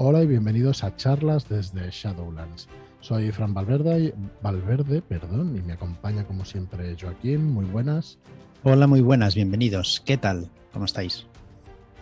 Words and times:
Hola 0.00 0.22
y 0.22 0.28
bienvenidos 0.28 0.84
a 0.84 0.94
charlas 0.94 1.48
desde 1.48 1.90
Shadowlands. 1.90 2.68
Soy 3.00 3.32
Fran 3.32 3.52
Valverde, 3.52 4.14
Valverde 4.40 5.02
perdón, 5.02 5.56
y 5.56 5.60
me 5.60 5.72
acompaña 5.72 6.24
como 6.24 6.44
siempre 6.44 6.96
Joaquín. 6.96 7.52
Muy 7.52 7.64
buenas. 7.64 8.16
Hola, 8.62 8.86
muy 8.86 9.00
buenas, 9.00 9.34
bienvenidos. 9.34 10.00
¿Qué 10.06 10.16
tal? 10.16 10.52
¿Cómo 10.72 10.84
estáis? 10.84 11.26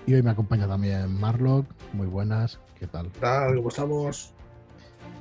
Y 0.07 0.13
hoy 0.13 0.23
me 0.23 0.29
acompaña 0.29 0.69
también 0.69 1.19
Marlock. 1.19 1.65
Muy 1.95 2.07
buenas, 2.07 2.61
¿qué 2.79 2.87
tal? 2.87 3.11
¿Qué 3.13 3.21
tal? 3.21 3.57
¿Cómo 3.57 3.71
estamos? 3.71 4.35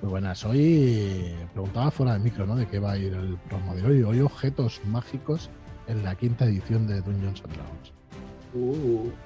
Muy 0.02 0.12
buenas. 0.12 0.44
Hoy 0.44 1.34
preguntaba 1.54 1.92
fuera 1.92 2.16
de 2.16 2.20
micro, 2.20 2.46
¿no? 2.46 2.58
De 2.58 2.68
qué 2.68 2.80
va 2.80 2.92
a 2.92 2.98
ir 2.98 3.14
el 3.14 3.38
programa 3.38 3.76
de 3.76 3.86
hoy. 3.88 4.04
Hoy 4.04 4.20
objetos 4.20 4.82
mágicos 4.84 5.50
en 5.88 6.04
la 6.04 6.14
quinta 6.16 6.44
edición 6.44 6.88
de 6.88 7.00
Dungeons 7.00 7.42
and 7.46 7.54
Dragons. 7.54 7.94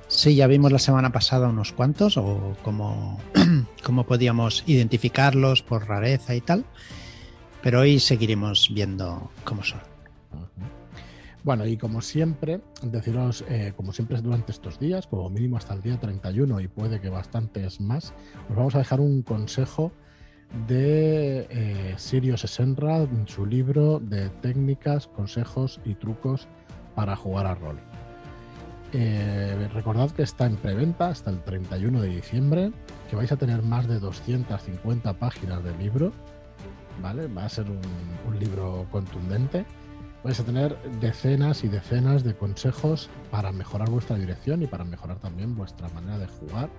Sí, 0.07 0.36
ya 0.36 0.48
vimos 0.48 0.71
la 0.71 0.80
semana 0.80 1.12
pasada 1.12 1.50
unos 1.50 1.71
cuantos, 1.71 2.18
o 2.18 2.55
cómo, 2.64 3.20
cómo 3.84 4.05
podíamos 4.05 4.63
identificarlos 4.66 5.62
por 5.62 5.88
rareza 5.88 6.36
y 6.36 6.41
tal. 6.41 6.66
Pero 7.62 7.81
hoy 7.81 8.00
seguiremos 8.00 8.70
viendo 8.73 9.31
cómo 9.44 9.63
son. 9.63 9.81
Bueno, 11.44 11.66
y 11.66 11.77
como 11.77 12.02
siempre, 12.02 12.62
deciros, 12.84 13.45
eh, 13.50 13.73
como 13.76 13.94
siempre 13.94 14.22
durante 14.22 14.52
estos 14.52 14.77
días, 14.77 15.08
como 15.08 15.30
mínimo 15.30 15.58
hasta 15.58 15.73
el 15.73 15.81
día 15.81 15.98
31 15.98 16.59
y 16.59 16.67
puede 16.67 17.00
que 17.00 17.09
bastantes 17.09 17.80
más, 17.80 18.14
os 18.50 18.55
vamos 18.55 18.75
a 18.75 18.80
dejar 18.80 19.00
un 19.00 19.22
consejo 19.22 19.91
de 20.67 21.48
eh, 21.50 21.94
Sirius 21.98 22.44
Esenra 22.44 22.98
en 22.98 23.27
su 23.27 23.45
libro 23.45 24.00
de 24.00 24.30
técnicas, 24.30 25.08
consejos 25.08 25.80
y 25.86 25.95
trucos 25.95 26.48
para 26.95 27.16
jugar 27.16 27.48
a 27.48 27.55
rol. 27.55 27.80
Eh, 28.91 29.70
recordad 29.73 30.09
que 30.11 30.23
está 30.23 30.45
en 30.45 30.55
preventa 30.55 31.09
hasta 31.09 31.30
el 31.30 31.41
31 31.43 32.02
de 32.02 32.09
diciembre, 32.09 32.71
que 33.09 33.16
vais 33.16 33.31
a 33.31 33.38
tener 33.38 33.61
más 33.61 33.88
de 33.88 33.99
250 33.99 35.13
páginas 35.13 35.63
de 35.63 35.77
libro, 35.77 36.11
¿vale? 37.02 37.27
Va 37.27 37.45
a 37.45 37.49
ser 37.49 37.66
un 37.69 38.39
libro 38.39 38.88
contundente 38.91 39.66
vais 40.23 40.39
a 40.39 40.44
tener 40.44 40.77
decenas 40.99 41.64
y 41.64 41.67
decenas 41.67 42.23
de 42.23 42.36
consejos 42.36 43.09
para 43.31 43.52
mejorar 43.52 43.89
vuestra 43.89 44.17
dirección 44.17 44.61
y 44.61 44.67
para 44.67 44.83
mejorar 44.83 45.17
también 45.19 45.55
vuestra 45.55 45.88
manera 45.89 46.17
de 46.17 46.27
jugar. 46.27 46.69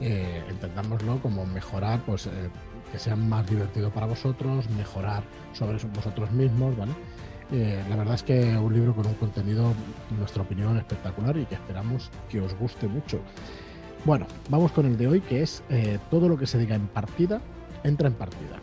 Eh, 0.00 0.44
entendámoslo 0.48 1.20
como 1.20 1.46
mejorar, 1.46 2.00
pues 2.04 2.26
eh, 2.26 2.30
que 2.92 2.98
sea 2.98 3.16
más 3.16 3.48
divertido 3.48 3.90
para 3.90 4.06
vosotros, 4.06 4.68
mejorar 4.70 5.22
sobre 5.52 5.78
vosotros 5.88 6.30
mismos, 6.30 6.76
¿vale? 6.76 6.92
Eh, 7.50 7.82
la 7.88 7.96
verdad 7.96 8.14
es 8.14 8.22
que 8.22 8.56
un 8.56 8.74
libro 8.74 8.94
con 8.94 9.06
un 9.06 9.14
contenido, 9.14 9.72
en 10.10 10.18
nuestra 10.18 10.42
opinión, 10.42 10.76
espectacular 10.76 11.36
y 11.36 11.46
que 11.46 11.54
esperamos 11.54 12.10
que 12.28 12.40
os 12.40 12.54
guste 12.58 12.86
mucho. 12.86 13.20
Bueno, 14.04 14.26
vamos 14.48 14.72
con 14.72 14.86
el 14.86 14.96
de 14.96 15.08
hoy, 15.08 15.20
que 15.20 15.42
es 15.42 15.62
eh, 15.70 15.98
todo 16.10 16.28
lo 16.28 16.36
que 16.36 16.46
se 16.46 16.58
diga 16.58 16.76
en 16.76 16.88
partida, 16.88 17.40
entra 17.84 18.08
en 18.08 18.14
partida. 18.14 18.60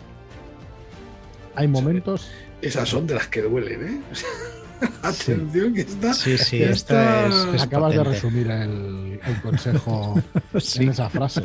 Hay 1.55 1.67
momentos. 1.67 2.29
Esas 2.61 2.89
son 2.89 3.07
de 3.07 3.15
las 3.15 3.27
que 3.27 3.41
duelen, 3.41 3.83
¿eh? 3.83 4.01
Atención, 5.01 5.73
que 5.73 5.81
está. 5.81 6.13
Sí, 6.13 6.37
sí, 6.37 6.61
esta 6.61 7.27
es, 7.27 7.61
Acabas 7.61 7.95
de 7.95 8.03
resumir 8.03 8.49
el, 8.51 9.19
consejo 9.41 10.21
en 10.75 10.89
esa 10.89 11.09
frase, 11.09 11.43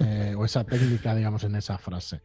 eh, 0.00 0.34
o 0.36 0.44
esa 0.44 0.64
técnica, 0.64 1.14
digamos, 1.14 1.44
en 1.44 1.54
esa 1.56 1.78
frase. 1.78 2.20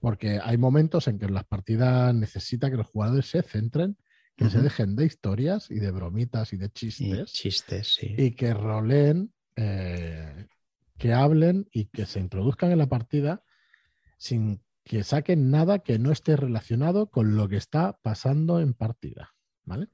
Porque 0.00 0.40
hay 0.42 0.56
momentos 0.56 1.08
en 1.08 1.18
que 1.18 1.28
las 1.28 1.44
partidas 1.44 2.14
necesita 2.14 2.70
que 2.70 2.76
los 2.76 2.86
jugadores 2.86 3.30
se 3.30 3.42
centren, 3.42 3.96
que 4.40 4.48
se 4.48 4.62
dejen 4.62 4.96
de 4.96 5.04
historias 5.04 5.70
y 5.70 5.80
de 5.80 5.90
bromitas 5.90 6.54
y 6.54 6.56
de 6.56 6.70
chistes. 6.70 7.30
Y 7.30 7.32
chistes, 7.32 7.94
sí. 7.94 8.14
Y 8.16 8.30
que 8.30 8.54
roleen, 8.54 9.34
eh, 9.54 10.46
que 10.96 11.12
hablen 11.12 11.68
y 11.70 11.84
que 11.86 12.06
se 12.06 12.20
introduzcan 12.20 12.72
en 12.72 12.78
la 12.78 12.88
partida 12.88 13.44
sin 14.16 14.62
que 14.82 15.04
saquen 15.04 15.50
nada 15.50 15.80
que 15.80 15.98
no 15.98 16.10
esté 16.10 16.36
relacionado 16.36 17.10
con 17.10 17.36
lo 17.36 17.50
que 17.50 17.58
está 17.58 17.98
pasando 18.00 18.60
en 18.60 18.72
partida. 18.72 19.34
¿Vale? 19.64 19.88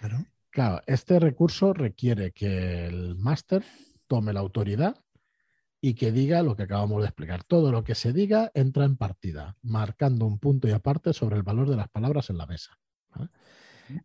Claro. 0.00 0.24
Claro, 0.48 0.82
este 0.86 1.20
recurso 1.20 1.74
requiere 1.74 2.32
que 2.32 2.86
el 2.86 3.16
máster 3.16 3.62
tome 4.06 4.32
la 4.32 4.40
autoridad 4.40 5.04
y 5.82 5.94
que 5.94 6.12
diga 6.12 6.42
lo 6.42 6.56
que 6.56 6.62
acabamos 6.62 7.02
de 7.02 7.08
explicar. 7.08 7.44
Todo 7.44 7.70
lo 7.70 7.84
que 7.84 7.94
se 7.94 8.14
diga 8.14 8.50
entra 8.54 8.86
en 8.86 8.96
partida, 8.96 9.58
marcando 9.60 10.24
un 10.24 10.38
punto 10.38 10.66
y 10.66 10.70
aparte 10.70 11.12
sobre 11.12 11.36
el 11.36 11.42
valor 11.42 11.68
de 11.68 11.76
las 11.76 11.90
palabras 11.90 12.30
en 12.30 12.38
la 12.38 12.46
mesa. 12.46 12.78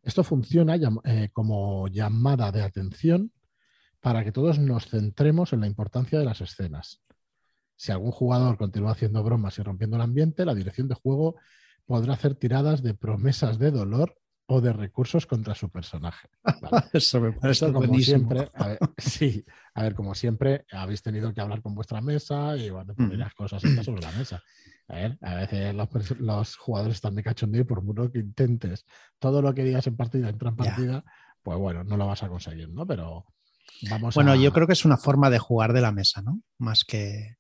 Esto 0.04 0.24
funciona 0.24 0.76
eh, 1.04 1.30
como 1.34 1.88
llamada 1.88 2.52
de 2.52 2.62
atención 2.62 3.32
para 4.00 4.24
que 4.24 4.32
todos 4.32 4.60
nos 4.60 4.88
centremos 4.88 5.54
en 5.54 5.62
la 5.62 5.68
importancia 5.68 6.20
de 6.20 6.26
las 6.26 6.42
escenas. 6.42 7.02
Si 7.76 7.92
algún 7.92 8.12
jugador 8.12 8.58
continúa 8.58 8.92
haciendo 8.92 9.24
bromas 9.24 9.58
y 9.60 9.64
rompiendo 9.64 9.98
el 9.98 10.02
ambiente, 10.02 10.46
la 10.46 10.56
dirección 10.56 10.88
de 10.88 10.96
juego 10.96 11.36
podrá 11.86 12.14
hacer 12.14 12.36
tiradas 12.36 12.82
de 12.82 12.94
promesas 12.94 13.60
de 13.60 13.72
dolor 13.72 14.18
o 14.48 14.62
de 14.62 14.74
recursos 14.74 15.26
contra 15.26 15.54
su 15.56 15.70
personaje. 15.70 16.30
¿vale? 16.62 16.84
Eso 16.94 17.22
me 17.22 17.32
parece 17.34 17.66
Esto, 17.66 17.74
como 17.74 17.88
buenísimo. 17.88 18.30
siempre, 18.30 18.50
a 18.54 18.68
ver, 18.68 18.80
sí, 18.98 19.46
a 19.74 19.84
ver, 19.84 19.94
como 19.94 20.16
siempre, 20.16 20.66
habéis 20.72 21.02
tenido 21.02 21.34
que 21.34 21.42
hablar 21.42 21.62
con 21.62 21.76
vuestra 21.76 22.02
mesa 22.02 22.56
y 22.58 22.70
bueno, 22.70 22.96
poner 22.96 23.18
Mm. 23.18 23.20
las 23.20 23.34
cosas 23.34 23.62
sobre 23.84 24.02
la 24.02 24.12
mesa. 24.12 24.42
A 24.90 24.96
ver, 24.96 25.18
a 25.22 25.36
veces 25.36 25.76
los, 26.20 26.56
jugadores 26.56 26.96
están 26.96 27.16
de 27.16 27.24
cachondeo 27.24 27.62
y 27.62 27.66
por 27.66 27.82
mucho 27.84 28.10
que 28.10 28.20
intentes 28.20 28.86
todo 29.20 29.42
lo 29.42 29.54
que 29.54 29.66
digas 29.66 29.86
en 29.88 29.98
partida 29.98 30.30
entra 30.30 30.50
en 30.50 30.56
Ya. 30.56 30.66
partida, 30.66 31.04
pues 31.44 31.58
bueno, 31.58 31.84
no 31.84 31.98
lo 31.98 32.08
vas 32.08 32.24
a 32.24 32.30
conseguir, 32.30 32.70
¿no? 32.70 32.88
Pero 32.88 33.26
vamos 33.82 34.16
Bueno, 34.16 34.34
a... 34.34 34.38
yo 34.38 34.54
creo 34.54 34.66
que 34.66 34.74
es 34.74 34.86
una 34.86 34.98
forma 34.98 35.30
de 35.30 35.40
jugar 35.40 35.74
de 35.74 35.82
la 35.82 35.92
mesa, 35.92 36.22
¿no? 36.22 36.42
Más 36.58 36.86
que. 36.86 37.36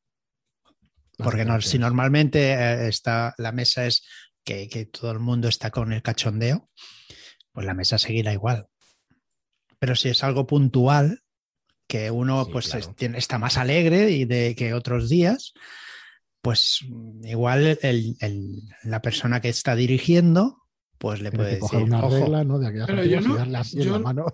Porque 1.17 1.45
no, 1.45 1.59
si 1.61 1.79
normalmente 1.79 2.53
eh, 2.53 2.89
está, 2.89 3.33
la 3.37 3.51
mesa 3.51 3.85
es 3.85 4.05
que, 4.43 4.69
que 4.69 4.85
todo 4.85 5.11
el 5.11 5.19
mundo 5.19 5.47
está 5.47 5.71
con 5.71 5.91
el 5.91 6.03
cachondeo, 6.03 6.69
pues 7.57 7.65
la 7.65 7.73
mesa 7.73 7.97
seguirá 7.97 8.31
igual. 8.33 8.67
Pero 9.79 9.95
si 9.95 10.09
es 10.09 10.23
algo 10.23 10.45
puntual, 10.45 11.23
que 11.87 12.11
uno 12.11 12.45
Sí, 12.45 12.51
pues 12.51 12.65
claro. 12.67 12.79
es- 12.81 12.95
tiene- 12.95 13.17
está 13.17 13.39
más 13.39 13.57
alegre 13.57 14.11
y 14.11 14.25
de 14.25 14.53
que 14.55 14.75
otros 14.75 15.09
días, 15.09 15.53
pues 16.43 16.81
igual 17.23 17.79
el- 17.81 18.15
el- 18.21 18.61
la 18.83 19.01
persona 19.01 19.41
que 19.41 19.49
está 19.49 19.75
dirigiendo, 19.75 20.61
pues 20.99 21.19
le 21.19 21.31
puede 21.31 21.53
que 21.55 21.59
coger 21.61 21.79
decir, 21.79 21.93
una 21.95 22.05
"Ojo". 22.05 22.15
regla, 22.19 22.43
¿no? 22.43 22.59
De 22.59 22.67
aquellas 22.67 22.85
Pero 22.85 23.03
yo 23.05 23.21
no- 23.21 23.33
y 23.33 23.37
darle 23.39 23.57
así 23.57 23.77
en 23.79 23.83
yo- 23.85 23.91
la 23.93 23.99
mano. 23.99 24.25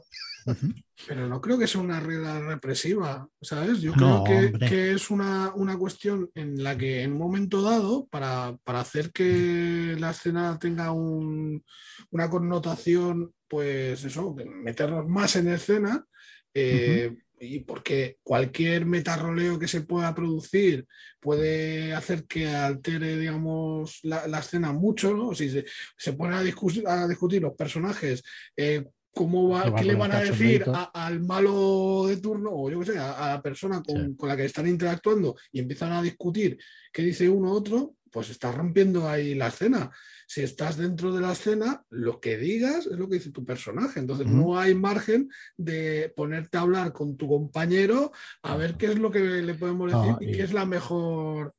Pero 1.07 1.27
no 1.27 1.41
creo 1.41 1.57
que 1.57 1.67
sea 1.67 1.81
una 1.81 1.99
regla 1.99 2.39
represiva, 2.39 3.27
¿sabes? 3.41 3.81
Yo 3.81 3.93
No, 3.99 4.23
creo 4.23 4.51
que, 4.69 4.91
es 4.93 5.09
una, 5.09 5.51
una 5.55 5.77
cuestión 5.77 6.29
en 6.35 6.63
la 6.63 6.77
que 6.77 7.01
en 7.01 7.13
un 7.13 7.17
momento 7.17 7.61
dado, 7.61 8.05
para, 8.07 8.55
para 8.63 8.79
hacer 8.81 9.11
que 9.11 9.95
la 9.99 10.11
escena 10.11 10.57
tenga 10.59 10.91
un- 10.91 11.63
una 12.11 12.29
connotación, 12.29 13.33
pues 13.47 14.03
eso, 14.05 14.35
meternos 14.63 15.07
más 15.07 15.35
en 15.35 15.49
escena, 15.49 16.05
eh, 16.53 17.15
y 17.39 17.59
porque 17.61 18.19
cualquier 18.23 18.85
metarroleo 18.85 19.59
que 19.59 19.67
se 19.67 19.81
pueda 19.81 20.13
producir 20.15 20.85
puede 21.19 21.93
hacer 21.93 22.25
que 22.25 22.47
altere, 22.47 23.17
digamos, 23.17 23.99
la, 24.03 24.27
la 24.27 24.39
escena 24.39 24.71
mucho, 24.71 25.13
¿no? 25.13 25.33
Si 25.33 25.49
se, 25.49 25.65
se 25.97 26.13
ponen 26.13 26.35
a, 26.35 26.43
discu- 26.43 26.87
a 26.87 27.07
discutir 27.07 27.41
los 27.41 27.55
personajes, 27.55 28.23
eh, 28.55 28.85
cómo 29.13 29.49
va, 29.49 29.63
Que 29.65 29.69
va 29.69 29.79
qué 29.79 29.85
le 29.85 29.95
van 29.95 30.11
a 30.11 30.19
decir 30.21 30.65
a- 30.73 30.91
al 31.05 31.19
malo 31.21 32.05
de 32.07 32.17
turno, 32.17 32.49
o 32.51 32.69
yo 32.69 32.79
qué 32.79 32.85
sé, 32.93 32.97
a, 32.97 33.11
a 33.11 33.29
la 33.35 33.41
persona 33.41 33.81
con, 33.83 34.09
Sí. 34.11 34.15
con 34.17 34.29
la 34.29 34.35
que 34.35 34.45
están 34.45 34.67
interactuando 34.67 35.35
y 35.51 35.59
empiezan 35.59 35.91
a 35.91 36.01
discutir 36.01 36.57
qué 36.91 37.03
dice 37.03 37.29
uno 37.29 37.51
u 37.51 37.53
otro, 37.55 37.95
pues 38.11 38.29
estás 38.29 38.53
rompiendo 38.53 39.09
ahí 39.09 39.33
la 39.33 39.47
escena. 39.47 39.91
Si 40.27 40.41
estás 40.41 40.77
dentro 40.77 41.11
de 41.13 41.21
la 41.21 41.31
escena, 41.33 41.83
lo 41.89 42.19
que 42.19 42.37
digas 42.37 42.85
es 42.85 42.97
lo 42.97 43.07
que 43.09 43.15
dice 43.15 43.31
tu 43.31 43.43
personaje. 43.43 43.99
Entonces 43.99 44.25
no 44.27 44.57
hay 44.59 44.73
margen 44.75 45.29
de 45.57 46.11
ponerte 46.15 46.57
a 46.57 46.61
hablar 46.61 46.93
con 46.93 47.17
tu 47.17 47.27
compañero 47.27 48.11
a 48.43 48.55
ver 48.55 48.77
qué 48.77 48.87
es 48.87 48.99
lo 48.99 49.09
que 49.11 49.19
le 49.19 49.53
podemos 49.55 49.91
decir 49.91 50.11
No, 50.11 50.17
y 50.21 50.29
y- 50.29 50.31
qué 50.37 50.43
es 50.43 50.53
la 50.53 50.65
mejor. 50.65 51.53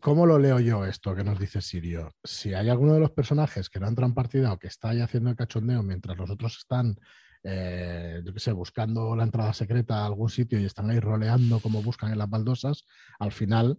¿Cómo 0.00 0.26
lo 0.26 0.38
leo 0.38 0.60
yo 0.60 0.84
esto 0.84 1.14
que 1.14 1.24
nos 1.24 1.38
dice 1.38 1.60
Sirio? 1.60 2.10
Si 2.24 2.54
hay 2.54 2.68
alguno 2.68 2.94
de 2.94 3.00
los 3.00 3.10
personajes 3.10 3.68
que 3.68 3.80
no 3.80 3.88
entra 3.88 4.06
en 4.06 4.14
partida 4.14 4.52
o 4.52 4.58
que 4.58 4.66
está 4.68 4.90
ahí 4.90 5.00
haciendo 5.00 5.30
el 5.30 5.36
cachondeo 5.36 5.82
mientras 5.82 6.16
los 6.16 6.30
otros 6.30 6.56
están, 6.58 6.96
eh, 7.42 8.20
yo 8.24 8.32
qué 8.32 8.40
sé, 8.40 8.52
buscando 8.52 9.14
la 9.16 9.24
entrada 9.24 9.52
secreta 9.52 10.02
a 10.02 10.06
algún 10.06 10.28
sitio 10.28 10.60
y 10.60 10.64
están 10.64 10.90
ahí 10.90 11.00
roleando 11.00 11.60
como 11.60 11.82
buscan 11.82 12.12
en 12.12 12.18
las 12.18 12.28
baldosas, 12.28 12.84
al 13.18 13.32
final 13.32 13.78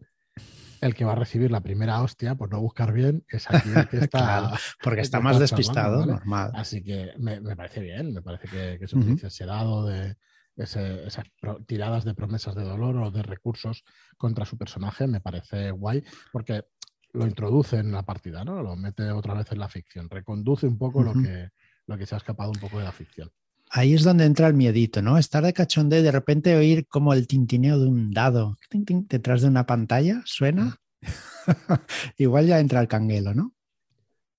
el 0.81 0.95
que 0.95 1.05
va 1.05 1.13
a 1.13 1.15
recibir 1.15 1.51
la 1.51 1.61
primera 1.61 2.01
hostia, 2.01 2.35
por 2.35 2.51
no 2.51 2.59
buscar 2.59 2.91
bien, 2.91 3.23
es 3.29 3.49
aquí 3.49 3.73
el 3.73 3.87
que 3.87 3.97
está. 3.99 4.09
Claro, 4.09 4.57
porque 4.83 5.01
está 5.01 5.19
más 5.19 5.39
despistado, 5.39 6.05
normal. 6.05 6.51
Así 6.53 6.83
que 6.83 7.13
me, 7.19 7.39
me 7.39 7.55
parece 7.55 7.81
bien, 7.81 8.13
me 8.13 8.21
parece 8.21 8.49
que, 8.49 8.77
que 8.79 8.87
se 8.87 8.95
Ujú. 8.95 9.05
utilice 9.05 9.27
ese 9.27 9.45
dado 9.45 9.85
de 9.85 10.15
ese- 10.57 11.05
esas 11.07 11.25
tiradas 11.65 12.03
de 12.05 12.13
promesas 12.13 12.55
de 12.55 12.63
dolor 12.63 12.95
o 12.97 13.11
de 13.11 13.23
recursos 13.23 13.83
contra 14.17 14.45
su 14.45 14.57
personaje, 14.57 15.07
me 15.07 15.21
parece 15.21 15.71
guay, 15.71 16.03
porque 16.31 16.65
lo 17.13 17.25
introduce 17.27 17.77
en 17.77 17.91
la 17.91 18.03
partida, 18.03 18.43
¿no? 18.45 18.61
Lo 18.63 18.75
mete 18.75 19.11
otra 19.11 19.33
vez 19.33 19.51
en 19.51 19.59
la 19.59 19.67
ficción, 19.69 20.09
reconduce 20.09 20.65
un 20.67 20.77
poco 20.77 21.03
lo, 21.03 21.13
que, 21.13 21.49
lo 21.87 21.97
que 21.97 22.05
se 22.05 22.15
ha 22.15 22.17
escapado 22.17 22.51
un 22.51 22.59
poco 22.59 22.77
de 22.79 22.85
la 22.85 22.91
ficción. 22.91 23.29
ahí 23.73 23.93
es 23.93 24.03
donde 24.03 24.25
entra 24.25 24.47
el 24.47 24.53
miedito, 24.53 25.01
¿no? 25.01 25.17
Estar 25.17 25.43
de 25.43 25.53
cachondeo 25.53 25.99
y 25.99 26.03
de 26.03 26.11
repente 26.11 26.55
oír 26.55 26.87
como 26.87 27.13
el 27.13 27.25
tintineo 27.27 27.79
de 27.79 27.87
un 27.87 28.11
dado 28.11 28.57
detrás 28.69 29.41
de 29.41 29.47
una 29.47 29.65
pantalla, 29.65 30.21
suena. 30.25 30.77
Igual 32.17 32.47
ya 32.47 32.59
entra 32.59 32.81
el 32.81 32.87
canguelo, 32.87 33.33
¿no? 33.33 33.53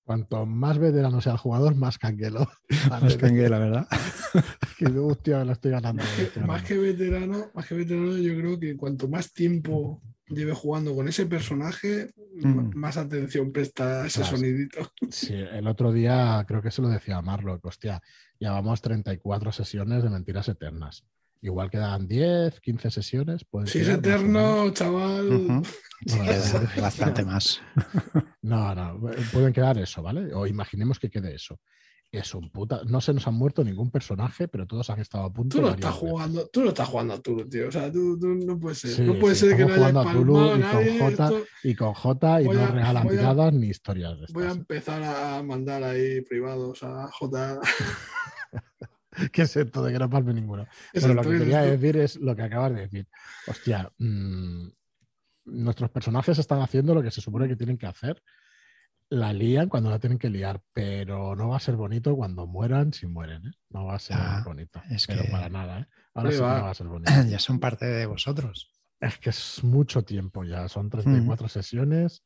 Cuanto 0.05 0.47
más 0.47 0.79
veterano 0.79 1.21
sea 1.21 1.33
el 1.33 1.39
jugador, 1.39 1.77
más 1.77 1.97
canguelo. 1.99 2.51
Más 2.91 3.17
canguelo, 3.17 3.59
¿verdad? 3.61 3.87
que 4.79 4.87
hostia, 4.87 5.45
lo 5.45 5.53
estoy 5.53 5.71
ganando. 5.71 6.03
Más 6.45 6.63
que, 6.65 6.77
veterano, 6.77 7.51
más 7.55 7.67
que 7.67 7.75
veterano, 7.77 8.17
yo 8.17 8.37
creo 8.37 8.59
que 8.59 8.77
cuanto 8.77 9.09
más 9.09 9.33
tiempo 9.33 10.03
lleve 10.27 10.55
jugando 10.55 10.95
con 10.95 11.09
ese 11.09 11.27
personaje, 11.27 12.11
mm. 12.37 12.75
más 12.75 12.97
atención 12.97 13.53
presta 13.53 14.03
a 14.03 14.07
ese 14.07 14.25
sonidito. 14.25 14.91
Sí, 15.11 15.35
el 15.35 15.67
otro 15.67 15.93
día 15.93 16.45
creo 16.49 16.63
que 16.63 16.71
se 16.71 16.83
lo 16.83 16.89
decía 16.89 17.19
a 17.19 17.23
Marlo, 17.23 17.59
hostia, 17.63 18.01
llevamos 18.39 18.81
34 18.81 19.53
sesiones 19.53 20.03
de 20.03 20.11
mentiras 20.11 20.49
eternas. 20.49 21.05
Igual 21.43 21.71
quedan 21.71 22.07
10, 22.07 22.61
15 22.61 22.91
sesiones. 22.93 23.45
Si 23.67 23.81
es 23.81 23.89
eterno, 23.89 24.71
chaval. 24.71 25.63
bastante 26.81 27.25
más. 27.25 27.61
No, 28.45 28.75
no, 28.75 28.99
pueden 29.33 29.53
quedar 29.53 29.79
eso, 29.79 30.03
¿vale? 30.03 30.35
O 30.35 30.49
imaginemos 30.49 30.99
que 30.99 31.09
quede 31.09 31.33
eso. 31.33 31.61
Es 32.11 32.35
un 32.35 32.51
puta. 32.51 32.83
No 32.89 33.01
se 33.01 33.15
nos 33.15 33.29
han 33.29 33.35
muerto 33.35 33.63
ningún 33.63 33.93
personaje, 33.93 34.49
pero 34.49 34.67
todos 34.67 34.91
han 34.91 34.99
estado 34.99 35.27
a 35.27 35.33
punto. 35.33 35.59
Tú 35.59 35.63
no 35.63 35.71
estás 35.71 35.95
jugando, 35.95 36.49
tú 36.49 36.63
no 36.63 36.69
estás 36.71 36.89
jugando 36.89 37.15
a 37.15 37.23
Tulu, 37.23 37.49
tío. 37.49 37.69
O 37.69 37.71
sea, 37.71 37.91
tú, 37.93 38.19
no 38.21 38.59
puedes 38.59 38.81
ser. 38.81 39.07
no 39.07 39.17
puede 39.21 39.37
ser 39.37 39.57
que 39.57 39.65
no 39.65 39.75
haya 39.75 40.01
a 40.01 40.13
Tulu 40.13 40.57
y 40.57 40.61
con 40.61 41.15
J 41.15 41.33
y 41.63 41.75
con 41.77 41.95
J 41.95 42.43
y 42.43 42.45
no 42.47 42.67
regalan 42.67 43.09
tiradas 43.09 43.53
ni 43.55 43.69
historias 43.69 44.19
de 44.19 44.25
estas. 44.25 44.35
Voy 44.35 44.47
a 44.47 44.51
empezar 44.51 45.03
a 45.05 45.41
mandar 45.45 45.85
ahí 45.85 46.21
privados 46.23 46.83
a 46.83 47.07
J. 47.13 47.61
que 49.33 49.43
es 49.43 49.57
esto 49.57 49.83
de 49.83 49.93
que 49.93 49.99
no 49.99 50.11
palme 50.11 50.33
ninguno. 50.33 50.67
Pero 50.93 51.15
lo 51.15 51.23
que 51.23 51.39
quería 51.39 51.63
decir 51.63 51.97
es 51.97 52.17
lo 52.17 52.35
que 52.35 52.43
acabas 52.43 52.75
de 52.75 52.81
decir. 52.83 53.09
Hostia, 53.47 53.91
mmm, 53.99 54.69
nuestros 55.45 55.91
personajes 55.91 56.39
están 56.39 56.61
haciendo 56.61 56.95
lo 56.95 57.03
que 57.03 57.11
se 57.11 57.21
supone 57.21 57.49
que 57.49 57.57
tienen 57.57 57.79
que 57.79 57.87
hacer. 57.87 58.23
La 59.09 59.33
lían 59.33 59.69
cuando 59.69 59.91
la 59.91 59.99
tienen 59.99 60.19
que 60.19 60.31
liar, 60.31 60.63
pero 60.73 61.37
no 61.37 61.51
va 61.51 61.59
a 61.59 61.61
ser 61.61 61.77
bonito 61.77 62.17
cuando 62.17 62.47
mueran 62.47 62.95
si 62.95 63.07
mueren. 63.07 63.47
¿eh? 63.47 63.53
No 63.69 63.85
va 63.85 63.97
a 63.97 63.99
ser 63.99 64.17
ah, 64.19 64.43
bonito. 64.45 64.81
Es 64.89 65.07
pero 65.07 65.25
para 65.31 65.51
nada. 65.51 65.81
¿eh? 65.81 65.87
Ahora 66.15 66.33
sí 66.33 66.39
va. 66.39 66.59
no 66.59 66.65
va 66.65 66.71
a 66.71 66.75
ser 66.75 66.87
bonito. 66.89 67.13
Ya 67.29 67.39
son 67.39 67.61
parte 67.61 67.85
de 67.85 68.07
vosotros. 68.07 68.71
Es 68.99 69.19
que 69.19 69.31
es 69.31 69.63
mucho 69.65 70.03
tiempo 70.03 70.45
ya. 70.45 70.69
Son 70.69 70.89
34 70.89 71.49
sesiones 71.49 72.23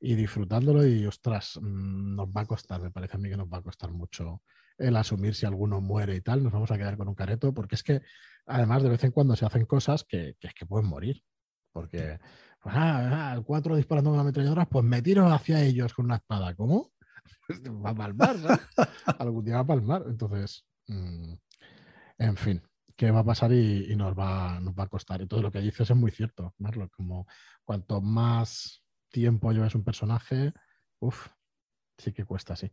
y 0.00 0.14
disfrutándolo 0.14 0.86
y 0.86 1.06
ostras, 1.06 1.58
mm, 1.60 2.16
nos 2.16 2.28
va 2.28 2.42
a 2.42 2.46
costar, 2.46 2.80
me 2.80 2.90
parece 2.90 3.16
a 3.16 3.20
mí 3.20 3.28
que 3.28 3.36
nos 3.36 3.48
va 3.48 3.58
a 3.58 3.62
costar 3.62 3.92
mucho 3.92 4.42
el 4.78 4.96
asumir 4.96 5.34
si 5.34 5.46
alguno 5.46 5.80
muere 5.80 6.16
y 6.16 6.20
tal, 6.22 6.42
nos 6.42 6.52
vamos 6.52 6.70
a 6.70 6.78
quedar 6.78 6.96
con 6.96 7.08
un 7.08 7.14
careto, 7.14 7.52
porque 7.52 7.74
es 7.74 7.82
que 7.82 8.02
además 8.46 8.82
de 8.82 8.88
vez 8.88 9.04
en 9.04 9.12
cuando 9.12 9.36
se 9.36 9.44
hacen 9.44 9.66
cosas 9.66 10.04
que, 10.04 10.36
que 10.40 10.48
es 10.48 10.54
que 10.54 10.66
pueden 10.66 10.88
morir, 10.88 11.22
porque 11.72 12.18
pues, 12.62 12.74
ah, 12.76 13.32
ah, 13.34 13.42
cuatro 13.44 13.76
disparando 13.76 14.10
con 14.10 14.14
una 14.14 14.22
ametralladora, 14.22 14.66
pues 14.66 14.84
me 14.84 15.00
tiro 15.00 15.26
hacia 15.32 15.62
ellos 15.62 15.94
con 15.94 16.06
una 16.06 16.16
espada. 16.16 16.54
¿Cómo? 16.54 16.92
va 17.84 17.90
a 17.90 17.94
palmar, 17.94 18.36
¿no? 18.38 18.48
Algún 19.18 19.44
día 19.44 19.54
va 19.56 19.60
a 19.60 19.66
palmar. 19.66 20.04
Entonces, 20.06 20.66
mm, 20.86 21.32
en 22.18 22.36
fin, 22.36 22.62
¿qué 22.96 23.10
va 23.10 23.20
a 23.20 23.24
pasar 23.24 23.52
y, 23.52 23.94
nos, 23.96 24.18
va, 24.18 24.60
nos 24.60 24.74
va 24.74 24.84
a 24.84 24.88
costar? 24.88 25.22
Y 25.22 25.26
todo 25.26 25.40
lo 25.40 25.50
que 25.50 25.60
dices 25.60 25.88
es 25.88 25.96
muy 25.96 26.10
cierto, 26.10 26.54
Marlo. 26.58 26.88
Como 26.90 27.26
cuanto 27.64 28.02
más 28.02 28.82
tiempo 29.10 29.52
lleves 29.52 29.74
un 29.74 29.84
personaje, 29.84 30.52
uff, 31.00 31.28
sí 31.98 32.12
que 32.12 32.24
cuesta, 32.24 32.56
sí. 32.56 32.70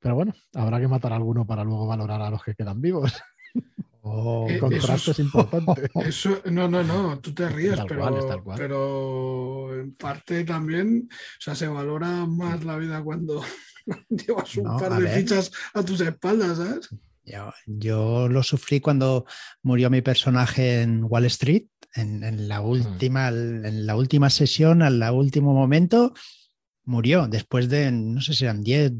Pero 0.00 0.14
bueno, 0.14 0.32
habrá 0.54 0.80
que 0.80 0.88
matar 0.88 1.12
a 1.12 1.16
alguno 1.16 1.46
para 1.46 1.64
luego 1.64 1.86
valorar 1.86 2.22
a 2.22 2.30
los 2.30 2.42
que 2.42 2.54
quedan 2.54 2.80
vivos. 2.80 3.12
Oh, 4.10 4.46
eh, 4.48 4.58
contraste 4.58 5.10
es, 5.10 5.18
importante. 5.18 5.90
Eso, 6.06 6.40
no, 6.46 6.68
no, 6.68 6.82
no, 6.82 7.18
tú 7.18 7.34
te 7.34 7.46
ríes, 7.48 7.78
pero, 7.86 8.54
pero 8.56 9.80
en 9.80 9.94
parte 9.96 10.44
también, 10.44 11.08
o 11.10 11.40
sea, 11.40 11.54
se 11.54 11.66
valora 11.66 12.24
más 12.24 12.64
la 12.64 12.78
vida 12.78 13.02
cuando 13.02 13.42
llevas 14.08 14.56
un 14.56 14.78
par 14.78 14.98
de 14.98 15.08
fichas 15.08 15.50
a 15.74 15.82
tus 15.82 16.00
espaldas, 16.00 16.56
¿sabes? 16.56 16.88
Yo, 17.66 18.28
lo 18.28 18.42
sufrí 18.42 18.80
cuando 18.80 19.26
murió 19.62 19.90
mi 19.90 20.02
personaje 20.02 20.82
en 20.82 21.04
Wall 21.04 21.26
Street, 21.26 21.66
en, 21.94 22.48
la 22.48 22.60
última, 22.60 23.28
en 23.28 23.86
la 23.86 23.96
última 23.96 24.30
sesión, 24.30 24.82
al 24.82 25.02
último 25.12 25.54
momento, 25.54 26.12
murió 26.84 27.28
después 27.28 27.68
de, 27.68 27.90
no 27.92 28.20
sé 28.20 28.34
si 28.34 28.44
eran 28.44 28.62
10 28.62 28.92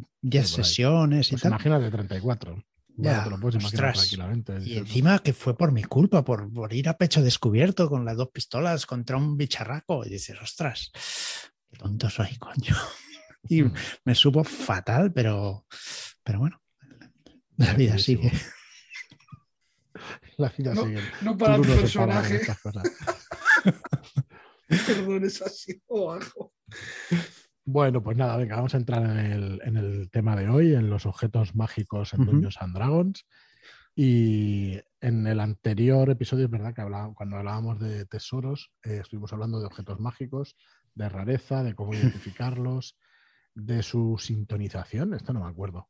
sesiones 0.44 1.28
y 1.28 1.30
pues 1.32 1.42
tal. 1.42 1.52
Imagínate 1.52 1.90
34. 1.90 2.64
Ya, 3.00 3.24
te 3.24 3.30
lo 3.30 3.38
puedes 3.38 3.60
imaginar 3.60 3.94
tranquilamente. 3.94 4.58
Y 4.64 4.76
encima 4.76 5.20
que 5.20 5.32
fue 5.32 5.56
por 5.56 5.70
mi 5.70 5.84
culpa, 5.84 6.24
por, 6.24 6.52
por, 6.52 6.72
ir 6.72 6.88
a 6.88 6.98
pecho 6.98 7.22
descubierto 7.22 7.88
con 7.88 8.04
las 8.04 8.16
dos 8.16 8.30
pistolas 8.30 8.86
contra 8.86 9.16
un 9.16 9.36
bicharraco. 9.36 10.04
Y 10.04 10.10
dices, 10.10 10.36
ostras, 10.42 10.90
qué 11.70 11.78
tonto 11.78 12.10
soy, 12.10 12.36
coño. 12.36 12.76
Y 13.48 13.62
me 14.04 14.14
supo 14.16 14.42
fatal, 14.42 15.12
pero, 15.12 15.64
pero 16.24 16.40
bueno, 16.40 16.60
la 17.58 17.74
vida 17.74 17.98
sigue. 17.98 18.32
La 20.38 20.52
vida 20.56 20.72
no, 20.72 20.84
sigue. 20.84 21.00
No 21.22 21.36
para 21.36 21.56
tu 21.56 21.62
personaje. 21.62 22.40
Perdón, 24.68 25.24
es 25.24 25.42
así 25.42 25.82
abajo. 25.90 26.52
Bueno, 27.64 28.02
pues 28.02 28.16
nada, 28.16 28.36
venga, 28.36 28.54
vamos 28.54 28.74
a 28.74 28.76
entrar 28.76 29.02
en 29.02 29.76
el, 29.76 30.10
tema 30.12 30.36
de 30.36 30.48
hoy, 30.48 30.74
en 30.74 30.88
los 30.88 31.06
objetos 31.06 31.56
mágicos 31.56 32.14
en 32.14 32.24
Dungeons 32.24 32.56
and 32.60 32.74
Dragons. 32.74 33.26
Y 33.96 34.78
en 35.00 35.26
el 35.26 35.40
anterior 35.40 36.08
episodio, 36.08 36.44
es 36.44 36.50
verdad 36.50 36.72
que 36.72 36.84
cuando 37.14 37.36
hablábamos 37.36 37.80
de 37.80 38.06
tesoros, 38.06 38.70
eh, 38.84 39.00
estuvimos 39.02 39.32
hablando 39.32 39.58
de 39.58 39.66
objetos 39.66 39.98
mágicos, 39.98 40.56
de 40.94 41.08
rareza, 41.08 41.64
de 41.64 41.74
cómo 41.74 41.92
identificarlos, 41.94 42.96
de 43.54 43.82
su 43.82 44.16
sintonización, 44.18 45.14
esto 45.14 45.32
no 45.32 45.40
me 45.40 45.50
acuerdo. 45.50 45.88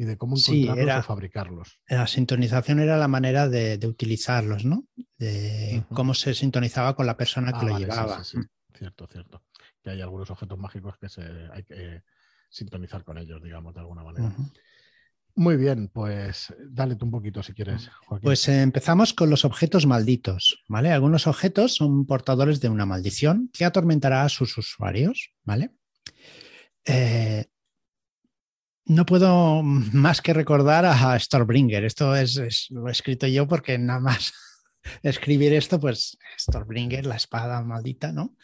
Y 0.00 0.04
de 0.04 0.16
cómo 0.16 0.36
encontrarlos 0.38 0.98
o 0.98 1.02
fabricarlos. 1.02 1.78
La 1.86 2.06
sintonización 2.06 2.80
era 2.80 2.96
la 2.96 3.06
manera 3.06 3.50
de, 3.50 3.78
utilizarlos, 3.86 4.64
¿no? 4.64 4.84
De 5.18 5.84
cómo 5.92 6.14
se 6.14 6.32
sintonizaba 6.32 6.96
con 6.96 7.04
la 7.04 7.18
persona 7.18 7.52
que 7.52 7.66
ah, 7.66 7.68
lo 7.68 7.78
llevaba. 7.78 8.24
Sí, 8.24 8.38
cierto, 8.72 9.06
cierto 9.06 9.42
que 9.82 9.90
hay 9.90 10.00
algunos 10.00 10.30
objetos 10.30 10.58
mágicos 10.58 10.96
que 10.98 11.08
se, 11.08 11.22
hay 11.52 11.62
que 11.64 12.02
sintonizar 12.48 13.04
con 13.04 13.18
ellos, 13.18 13.42
digamos, 13.42 13.74
de 13.74 13.80
alguna 13.80 14.02
manera. 14.02 14.34
Muy 15.36 15.56
bien, 15.56 15.88
pues 15.88 16.52
dale 16.68 16.96
tú 16.96 17.06
un 17.06 17.12
poquito 17.12 17.42
si 17.42 17.54
quieres. 17.54 17.88
Joaquín. 18.06 18.24
Pues 18.24 18.48
eh, 18.48 18.62
empezamos 18.62 19.14
con 19.14 19.30
los 19.30 19.44
objetos 19.44 19.86
malditos, 19.86 20.64
¿vale? 20.68 20.90
Algunos 20.90 21.26
objetos 21.26 21.74
son 21.74 22.04
portadores 22.04 22.60
de 22.60 22.68
una 22.68 22.84
maldición 22.84 23.48
que 23.52 23.64
atormentará 23.64 24.24
a 24.24 24.28
sus 24.28 24.58
usuarios, 24.58 25.32
¿vale? 25.44 25.70
Eh, 26.84 27.46
no 28.90 29.06
puedo 29.06 29.62
más 29.62 30.20
que 30.20 30.34
recordar 30.34 30.84
a 30.84 31.18
Stormbringer. 31.18 31.84
Esto 31.84 32.14
es, 32.14 32.66
lo 32.70 32.88
he 32.88 32.92
escrito 32.92 33.26
yo 33.26 33.46
porque 33.46 33.78
nada 33.78 34.00
más 34.00 34.32
escribir 35.02 35.54
esto, 35.54 35.78
pues 35.78 36.18
Stormbringer, 36.38 37.06
la 37.06 37.16
espada 37.16 37.62
maldita, 37.62 38.12
¿no? 38.12 38.36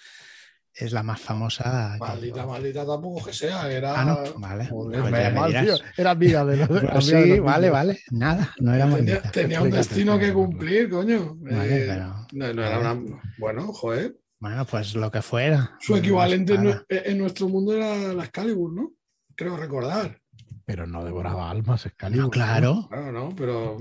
es 0.77 0.93
la 0.93 1.03
más 1.03 1.19
famosa. 1.21 1.97
Maldita, 1.99 2.45
maldita 2.45 2.87
tampoco 2.87 3.25
que 3.25 3.33
sea. 3.33 3.71
Era. 3.71 3.99
Ah, 3.99 4.05
no, 4.05 4.39
vale. 4.39 4.69
Pues 4.69 5.81
era 5.97 6.11
amiga 6.11 6.45
de 6.45 6.57
los. 6.59 7.05
sí, 7.07 7.41
vale, 7.41 7.71
vale. 7.71 8.01
Nada, 8.11 8.55
no 8.61 8.75
era 8.75 8.95
tenía, 8.95 9.23
tenía 9.23 9.63
un 9.63 9.71
destino 9.71 10.19
que 10.19 10.33
cumplir, 10.35 10.91
coño. 10.91 11.39
Eh, 11.51 11.99
no, 12.33 12.53
no, 12.53 12.63
era 12.63 12.79
una. 12.79 13.21
Bueno, 13.39 13.73
joder. 13.73 14.17
Bueno, 14.39 14.67
pues 14.67 14.95
lo 14.95 15.11
que 15.11 15.23
fuera. 15.23 15.77
Su 15.81 15.97
equivalente 15.97 16.59
en, 16.91 17.19
nuestro 17.19 17.49
mundo 17.49 17.75
era 17.75 18.13
la 18.13 18.25
Excalibur, 18.25 18.71
¿no? 18.75 18.93
Creo 19.35 19.57
recordar. 19.57 20.21
Pero 20.67 20.87
no 20.87 21.05
devoraba 21.05 21.51
almas, 21.51 21.87
Excalibur. 21.87 22.31
claro. 22.31 22.87
Claro, 22.91 23.13
no, 23.13 23.35
pero. 23.35 23.79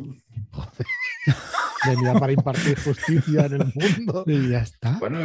Joder. 0.52 0.88
venía 1.86 2.14
para 2.14 2.32
impartir 2.32 2.80
justicia 2.80 3.46
en 3.46 3.54
el 3.54 3.74
mundo. 3.74 4.24
Y 4.28 4.50
ya 4.50 4.60
está. 4.60 4.98
Bueno, 5.00 5.20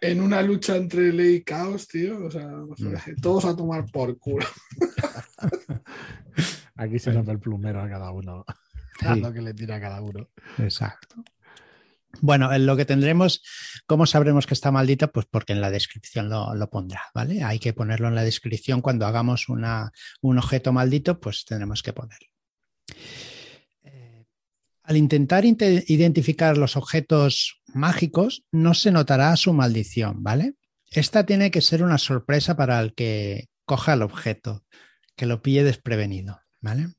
en 0.00 0.20
una, 0.20 0.42
lucha 0.42 0.76
entre 0.76 1.12
ley 1.12 1.36
y 1.36 1.42
caos, 1.42 1.88
tío, 1.88 2.26
o 2.26 2.30
sea, 2.30 2.50
todos 3.20 3.44
a 3.44 3.56
tomar 3.56 3.86
por 3.90 4.16
culo. 4.18 4.46
Aquí 6.76 6.98
se 6.98 7.12
nota 7.12 7.32
el 7.32 7.40
plumero 7.40 7.82
a 7.82 7.88
cada 7.88 8.12
uno, 8.12 8.44
a 9.00 9.16
lo 9.16 9.32
que 9.32 9.40
le 9.40 9.54
tira 9.54 9.76
a 9.76 9.80
cada 9.80 10.00
uno. 10.00 10.28
Exacto. 10.58 11.16
Bueno, 12.20 12.52
en 12.52 12.66
lo 12.66 12.76
que 12.76 12.84
tendremos, 12.84 13.42
¿cómo 13.86 14.06
sabremos 14.06 14.46
que 14.46 14.54
está 14.54 14.70
maldita? 14.70 15.08
Pues 15.08 15.26
porque 15.30 15.52
en 15.52 15.60
la 15.60 15.70
descripción 15.70 16.28
lo, 16.28 16.70
pondrá, 16.70 17.02
¿vale? 17.14 17.42
Hay 17.42 17.58
que 17.58 17.72
ponerlo 17.72 18.08
en 18.08 18.14
la 18.14 18.24
descripción 18.24 18.80
cuando 18.80 19.06
hagamos 19.06 19.46
un 19.48 20.38
objeto 20.38 20.72
maldito, 20.72 21.20
pues 21.20 21.44
tendremos 21.44 21.82
que 21.82 21.92
ponerlo. 21.92 22.28
Al 24.82 24.96
intentar 24.96 25.44
identificar 25.44 26.56
los 26.56 26.76
objetos 26.76 27.60
mágicos, 27.66 28.44
no 28.50 28.72
se 28.72 28.90
notará 28.90 29.36
su 29.36 29.52
maldición, 29.52 30.22
¿vale? 30.22 30.54
Esta 30.90 31.26
tiene 31.26 31.50
que 31.50 31.60
ser 31.60 31.82
una 31.82 31.98
sorpresa 31.98 32.56
para 32.56 32.80
el 32.80 32.94
que 32.94 33.48
coja 33.66 33.92
el 33.92 34.02
objeto, 34.02 34.64
que 35.14 35.26
lo 35.26 35.42
pille 35.42 35.62
desprevenido, 35.62 36.40
¿vale? 36.60 36.94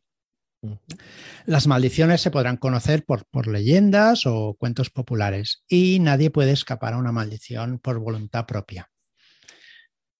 Las 1.45 1.67
maldiciones 1.67 2.21
se 2.21 2.31
podrán 2.31 2.57
conocer 2.57 3.05
por, 3.05 3.25
por, 3.25 3.47
leyendas 3.47 4.25
o 4.25 4.55
cuentos 4.59 4.89
populares 4.89 5.63
y 5.67 5.99
nadie 5.99 6.31
puede 6.31 6.51
escapar 6.51 6.93
a 6.93 6.97
una 6.97 7.11
maldición 7.11 7.79
por 7.79 7.99
voluntad 7.99 8.45
propia. 8.45 8.89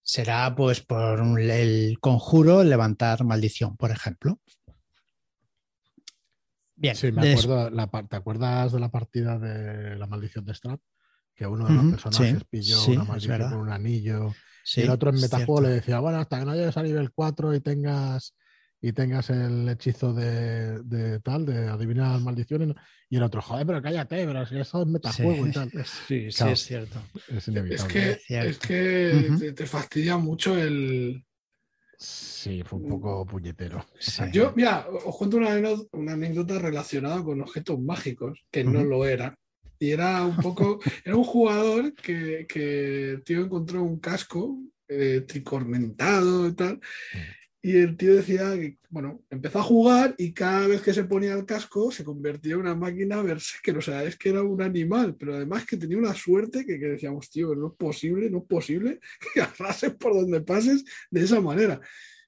Será 0.01 0.55
pues 0.55 0.81
por 0.81 1.39
el 1.39 1.99
conjuro 1.99 2.63
levantar 2.63 3.23
maldición, 3.25 3.77
por 3.77 3.91
ejemplo. 3.91 4.39
Bien, 6.75 6.95
sí, 6.95 7.11
me 7.11 7.33
acuerdo, 7.33 7.69
la, 7.69 7.87
¿te 7.87 8.15
acuerdas 8.15 8.71
de 8.71 8.79
la 8.79 8.89
partida 8.89 9.37
de 9.37 9.97
la 9.97 10.07
maldición 10.07 10.45
de 10.45 10.55
Strap? 10.55 10.79
Que 11.35 11.45
uno 11.45 11.67
de 11.67 11.73
los 11.73 12.01
personajes 12.01 12.43
pilló 12.49 12.83
una 12.85 13.03
maldición 13.03 13.49
con 13.49 13.59
un 13.59 13.69
anillo. 13.69 14.33
y 14.75 14.81
el 14.81 14.89
otro 14.89 15.09
en 15.09 15.19
metajuego 15.19 15.61
le 15.61 15.69
decía, 15.69 15.99
bueno, 15.99 16.19
hasta 16.19 16.39
que 16.39 16.45
no 16.45 16.55
llegues 16.55 16.77
a 16.77 16.83
nivel 16.83 17.11
4 17.11 17.53
y 17.53 17.59
tengas 17.59 18.33
y 18.81 18.93
tengas 18.93 19.29
el 19.29 19.67
hechizo 19.67 20.13
de, 20.13 21.19
tal, 21.23 21.45
de 21.45 21.67
adivinar 21.67 22.19
maldiciones, 22.21 22.75
y 23.09 23.17
el 23.17 23.23
otro, 23.23 23.41
joder, 23.41 23.65
pero 23.65 23.81
cállate, 23.81 24.25
pero 24.25 24.45
si 24.45 24.57
eso 24.57 24.81
es 24.81 24.87
metajuego 24.87 25.47
y 25.47 25.51
tal. 25.51 25.71
Sí, 26.07 26.31
sí, 26.31 26.43
es 26.47 26.59
cierto. 26.59 27.01
Es, 27.27 27.45
que, 27.83 28.19
es 28.29 28.57
que 28.57 29.53
te, 29.55 29.65
fastidia 29.65 30.17
mucho 30.17 30.57
el. 30.57 31.23
Sí, 31.97 32.63
fue 32.63 32.79
un 32.79 32.87
poco 32.87 33.25
puñetero. 33.25 33.85
Yo, 34.31 34.53
mira, 34.55 34.87
os 34.87 35.15
cuento 35.17 35.37
una, 35.37 35.49
una, 35.91 36.13
anécdota 36.13 36.57
relacionada 36.57 37.21
con 37.21 37.41
objetos 37.41 37.79
mágicos, 37.79 38.45
que 38.49 38.63
no 38.63 38.83
lo 38.83 39.05
era. 39.05 39.35
Y 39.77 39.91
era 39.91 40.23
un 40.23 40.37
poco, 40.37 40.79
era 41.05 41.17
un 41.17 41.23
jugador 41.25 41.93
que, 41.95 42.45
que 42.47 43.19
tío 43.25 43.43
encontró 43.43 43.83
un 43.83 43.99
casco 43.99 44.57
eh, 44.87 45.25
tricormentado 45.27 46.47
y 46.47 46.53
tal. 46.53 46.79
Y 47.61 47.75
el 47.75 47.97
tío 47.97 48.15
decía 48.15 48.53
que, 48.53 48.77
bueno, 48.89 49.21
empezó 49.29 49.59
a 49.59 49.63
jugar 49.63 50.15
y 50.17 50.31
cada 50.31 50.65
vez 50.67 50.81
que 50.81 50.93
se 50.93 51.03
ponía 51.03 51.33
el 51.33 51.45
casco 51.45 51.91
se 51.91 52.05
convertía 52.05 52.53
en 52.53 52.61
una 52.61 52.75
máquina 52.75 53.21
que 53.61 53.71
o 53.71 53.81
sea, 53.81 54.03
es 54.03 54.17
que 54.17 54.29
era 54.29 54.43
un 54.43 54.61
animal, 54.61 55.15
pero 55.19 55.35
además 55.35 55.65
que 55.65 55.75
tenía 55.75 55.97
una 55.97 56.13
suerte 56.13 56.65
que, 56.65 56.77
decíamos, 56.77 57.29
tío, 57.29 57.53
no 57.55 57.67
es 57.67 57.73
posible, 57.73 58.29
no 58.29 58.39
es 58.39 58.45
posible 58.45 58.99
que 59.33 59.41
arrases 59.41 59.93
por 59.95 60.13
donde 60.13 60.39
pases 60.39 60.85
de 61.11 61.21
esa 61.21 61.41
manera. 61.41 61.81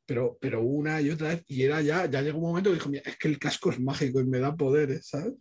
Pero, 0.05 0.37
pero 0.41 0.61
una 0.61 0.99
y 0.99 1.09
otra 1.09 1.29
vez, 1.29 1.45
y 1.47 1.63
era 1.63 1.81
ya, 1.81 2.05
ya 2.07 2.21
llegó 2.21 2.39
un 2.39 2.49
momento 2.49 2.69
que 2.69 2.75
dijo, 2.75 2.89
mira, 2.89 3.03
es 3.05 3.17
que 3.17 3.29
el 3.29 3.39
casco 3.39 3.71
es 3.71 3.79
mágico 3.79 4.19
y 4.19 4.25
me 4.25 4.39
da 4.39 4.53
poderes, 4.53 5.07
¿sabes? 5.07 5.33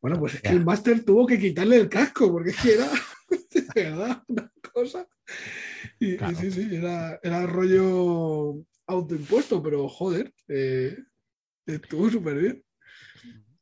Bueno, 0.00 0.18
pues 0.18 0.36
es 0.36 0.40
que 0.40 0.48
el 0.48 0.64
máster 0.64 1.04
tuvo 1.04 1.26
que 1.26 1.38
quitarle 1.38 1.76
el 1.76 1.90
casco, 1.90 2.32
porque 2.32 2.50
es 2.50 2.56
que 2.56 2.72
era, 2.72 2.88
de 3.74 3.82
verdad, 3.82 4.22
una 4.28 4.50
cosa. 4.72 5.06
Y, 5.98 6.16
sí, 6.40 6.50
sí, 6.50 6.68
era, 6.72 7.20
era 7.22 7.46
rollo 7.46 8.64
autoimpuesto, 8.90 9.62
pero 9.62 9.88
joder, 9.88 10.32
eh, 10.48 10.96
estuvo 11.66 12.10
súper 12.10 12.38
bien. 12.38 12.64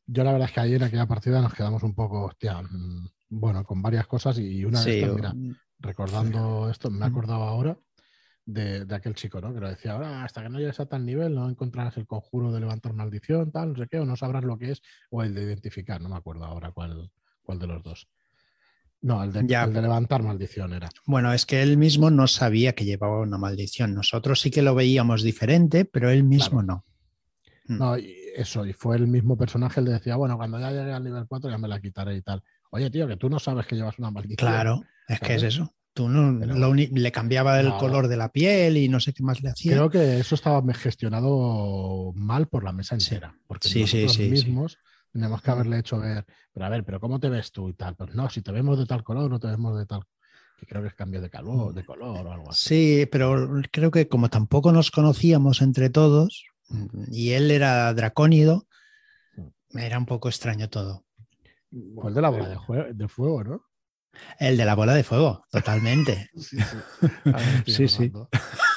Yo 0.06 0.24
la 0.24 0.32
verdad 0.32 0.48
es 0.48 0.54
que 0.54 0.60
ayer 0.60 0.76
en 0.76 0.84
aquella 0.84 1.06
partida 1.06 1.42
nos 1.42 1.54
quedamos 1.54 1.82
un 1.82 1.94
poco, 1.94 2.24
hostia, 2.24 2.62
mm, 2.62 3.08
bueno, 3.28 3.64
con 3.64 3.82
varias 3.82 4.06
cosas 4.06 4.38
y 4.38 4.64
una 4.64 4.82
vez, 4.82 5.14
mira, 5.14 5.34
recordando 5.78 6.70
esto, 6.70 6.90
me 6.90 7.04
acordaba 7.04 7.48
ahora 7.48 7.78
de, 8.46 8.86
aquel 8.94 9.14
chico, 9.14 9.40
¿no? 9.40 9.52
Que 9.52 9.60
lo 9.60 9.68
decía, 9.68 9.92
ahora 9.92 10.24
hasta 10.24 10.42
que 10.42 10.48
no 10.48 10.58
llegues 10.58 10.80
a 10.80 10.86
tal 10.86 11.04
nivel 11.04 11.34
no 11.34 11.50
encontrarás 11.50 11.98
el 11.98 12.06
conjuro 12.06 12.50
de 12.50 12.60
levantar 12.60 12.94
maldición, 12.94 13.52
tal, 13.52 13.72
no 13.72 13.76
sé 13.76 13.86
qué, 13.90 13.98
o 13.98 14.06
no 14.06 14.16
sabrás 14.16 14.44
lo 14.44 14.56
que 14.56 14.70
es, 14.70 14.82
o 15.10 15.22
el 15.22 15.34
de 15.34 15.42
identificar, 15.42 16.00
no 16.00 16.08
me 16.08 16.16
acuerdo 16.16 16.46
ahora 16.46 16.72
cuál, 16.72 17.10
cuál 17.42 17.58
de 17.58 17.66
los 17.66 17.82
dos. 17.82 18.08
No, 19.00 19.22
el 19.22 19.32
de, 19.32 19.42
levantar 19.80 20.22
maldición 20.22 20.72
era. 20.72 20.88
Bueno, 21.06 21.32
es 21.32 21.46
que 21.46 21.62
él 21.62 21.76
mismo 21.76 22.10
no 22.10 22.26
sabía 22.26 22.74
que 22.74 22.84
llevaba 22.84 23.20
una 23.20 23.38
maldición. 23.38 23.94
Nosotros 23.94 24.40
sí 24.40 24.50
que 24.50 24.62
lo 24.62 24.74
veíamos 24.74 25.22
diferente, 25.22 25.84
pero 25.84 26.10
él 26.10 26.24
mismo 26.24 26.62
no. 26.62 26.84
Hmm. 27.66 27.78
No, 27.78 27.98
y 27.98 28.16
eso, 28.34 28.66
y 28.66 28.72
fue 28.72 28.96
el 28.96 29.06
mismo 29.06 29.36
personaje 29.36 29.80
el 29.80 29.86
que 29.86 29.92
decía, 29.92 30.16
bueno, 30.16 30.36
cuando 30.36 30.58
ya 30.58 30.70
llegue 30.70 30.92
al 30.92 31.04
nivel 31.04 31.26
4 31.28 31.50
ya 31.50 31.58
me 31.58 31.68
la 31.68 31.80
quitaré 31.80 32.16
y 32.16 32.22
tal. 32.22 32.42
Oye, 32.70 32.90
tío, 32.90 33.06
que 33.06 33.16
tú 33.16 33.30
no 33.30 33.38
sabes 33.38 33.66
que 33.66 33.76
llevas 33.76 33.98
una 33.98 34.10
maldición. 34.10 34.48
Claro, 34.48 34.82
es 35.06 35.20
que 35.20 35.34
es 35.34 35.42
eso. 35.44 35.72
Tú 35.94 36.08
no, 36.08 36.32
le 36.74 37.12
cambiaba 37.12 37.58
el 37.58 37.72
color 37.74 38.06
de 38.06 38.16
la 38.16 38.30
piel 38.30 38.76
y 38.76 38.88
no 38.88 39.00
sé 39.00 39.12
qué 39.12 39.22
más 39.22 39.42
le 39.42 39.50
hacía. 39.50 39.72
Creo 39.72 39.90
que 39.90 40.18
eso 40.18 40.34
estaba 40.34 40.62
gestionado 40.74 42.12
mal 42.14 42.46
por 42.46 42.62
la 42.62 42.72
mesa 42.72 42.94
entera. 42.94 43.36
Porque 43.48 43.68
sí, 43.68 43.80
nosotros 43.80 44.18
mismos 44.18 44.78
tenemos 45.12 45.42
que 45.42 45.50
haberle 45.50 45.78
hecho 45.78 45.98
ver, 45.98 46.24
pero 46.52 46.66
a 46.66 46.68
ver, 46.68 46.84
pero 46.84 47.00
¿cómo 47.00 47.20
te 47.20 47.28
ves 47.28 47.52
tú 47.52 47.68
y 47.68 47.74
tal? 47.74 47.96
Pues 47.96 48.14
no, 48.14 48.28
si 48.30 48.42
te 48.42 48.52
vemos 48.52 48.78
de 48.78 48.86
tal 48.86 49.02
color, 49.02 49.30
no 49.30 49.40
te 49.40 49.48
vemos 49.48 49.78
de 49.78 49.86
tal. 49.86 50.02
Que 50.58 50.66
creo 50.66 50.82
que 50.82 50.88
es 50.88 50.94
cambio 50.94 51.20
de 51.20 51.30
calor, 51.30 51.72
de 51.72 51.84
color 51.84 52.26
o 52.26 52.32
algo 52.32 52.50
así. 52.50 52.68
Sí, 52.68 53.06
pero 53.06 53.62
creo 53.70 53.90
que 53.90 54.08
como 54.08 54.28
tampoco 54.28 54.72
nos 54.72 54.90
conocíamos 54.90 55.62
entre 55.62 55.88
todos 55.88 56.44
y 57.10 57.30
él 57.30 57.50
era 57.50 57.92
dracónido, 57.94 58.66
era 59.70 59.98
un 59.98 60.06
poco 60.06 60.28
extraño 60.28 60.68
todo. 60.68 61.04
Pues 61.70 62.14
de 62.14 62.22
la 62.22 62.30
bola 62.30 62.48
de, 62.48 63.08
fuego, 63.08 63.44
¿no? 63.44 63.64
El 64.38 64.56
de 64.56 64.64
la 64.64 64.74
bola 64.74 64.94
de 64.94 65.04
fuego, 65.04 65.44
totalmente. 65.50 66.30
sí, 66.34 67.88
sí. 67.88 67.88
sí, 67.88 68.12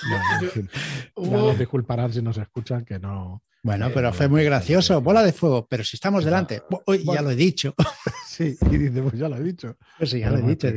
disculparán 1.57 2.13
si 2.13 2.21
nos 2.21 2.37
escuchan 2.37 2.85
que 2.85 2.99
no, 2.99 3.43
bueno, 3.63 3.87
eh, 3.87 3.91
pero 3.93 4.11
fue 4.11 4.27
muy 4.27 4.43
gracioso. 4.43 5.01
Bola 5.01 5.23
de 5.23 5.33
fuego, 5.33 5.67
pero 5.69 5.83
si 5.83 5.95
estamos 5.95 6.25
delante. 6.25 6.63
Hoy 6.85 7.03
ya 7.03 7.21
lo 7.21 7.31
he 7.31 7.35
dicho. 7.35 7.73
Sí, 8.31 8.57
y 8.71 8.77
dice, 8.77 9.01
pues 9.01 9.19
ya 9.19 9.27
lo 9.27 9.35
he 9.35 9.43
dicho. 9.43 9.75
Pues 9.97 10.11
sí, 10.11 10.19
ya 10.21 10.31
lo 10.31 10.37
he 10.37 10.41
dicho. 10.43 10.69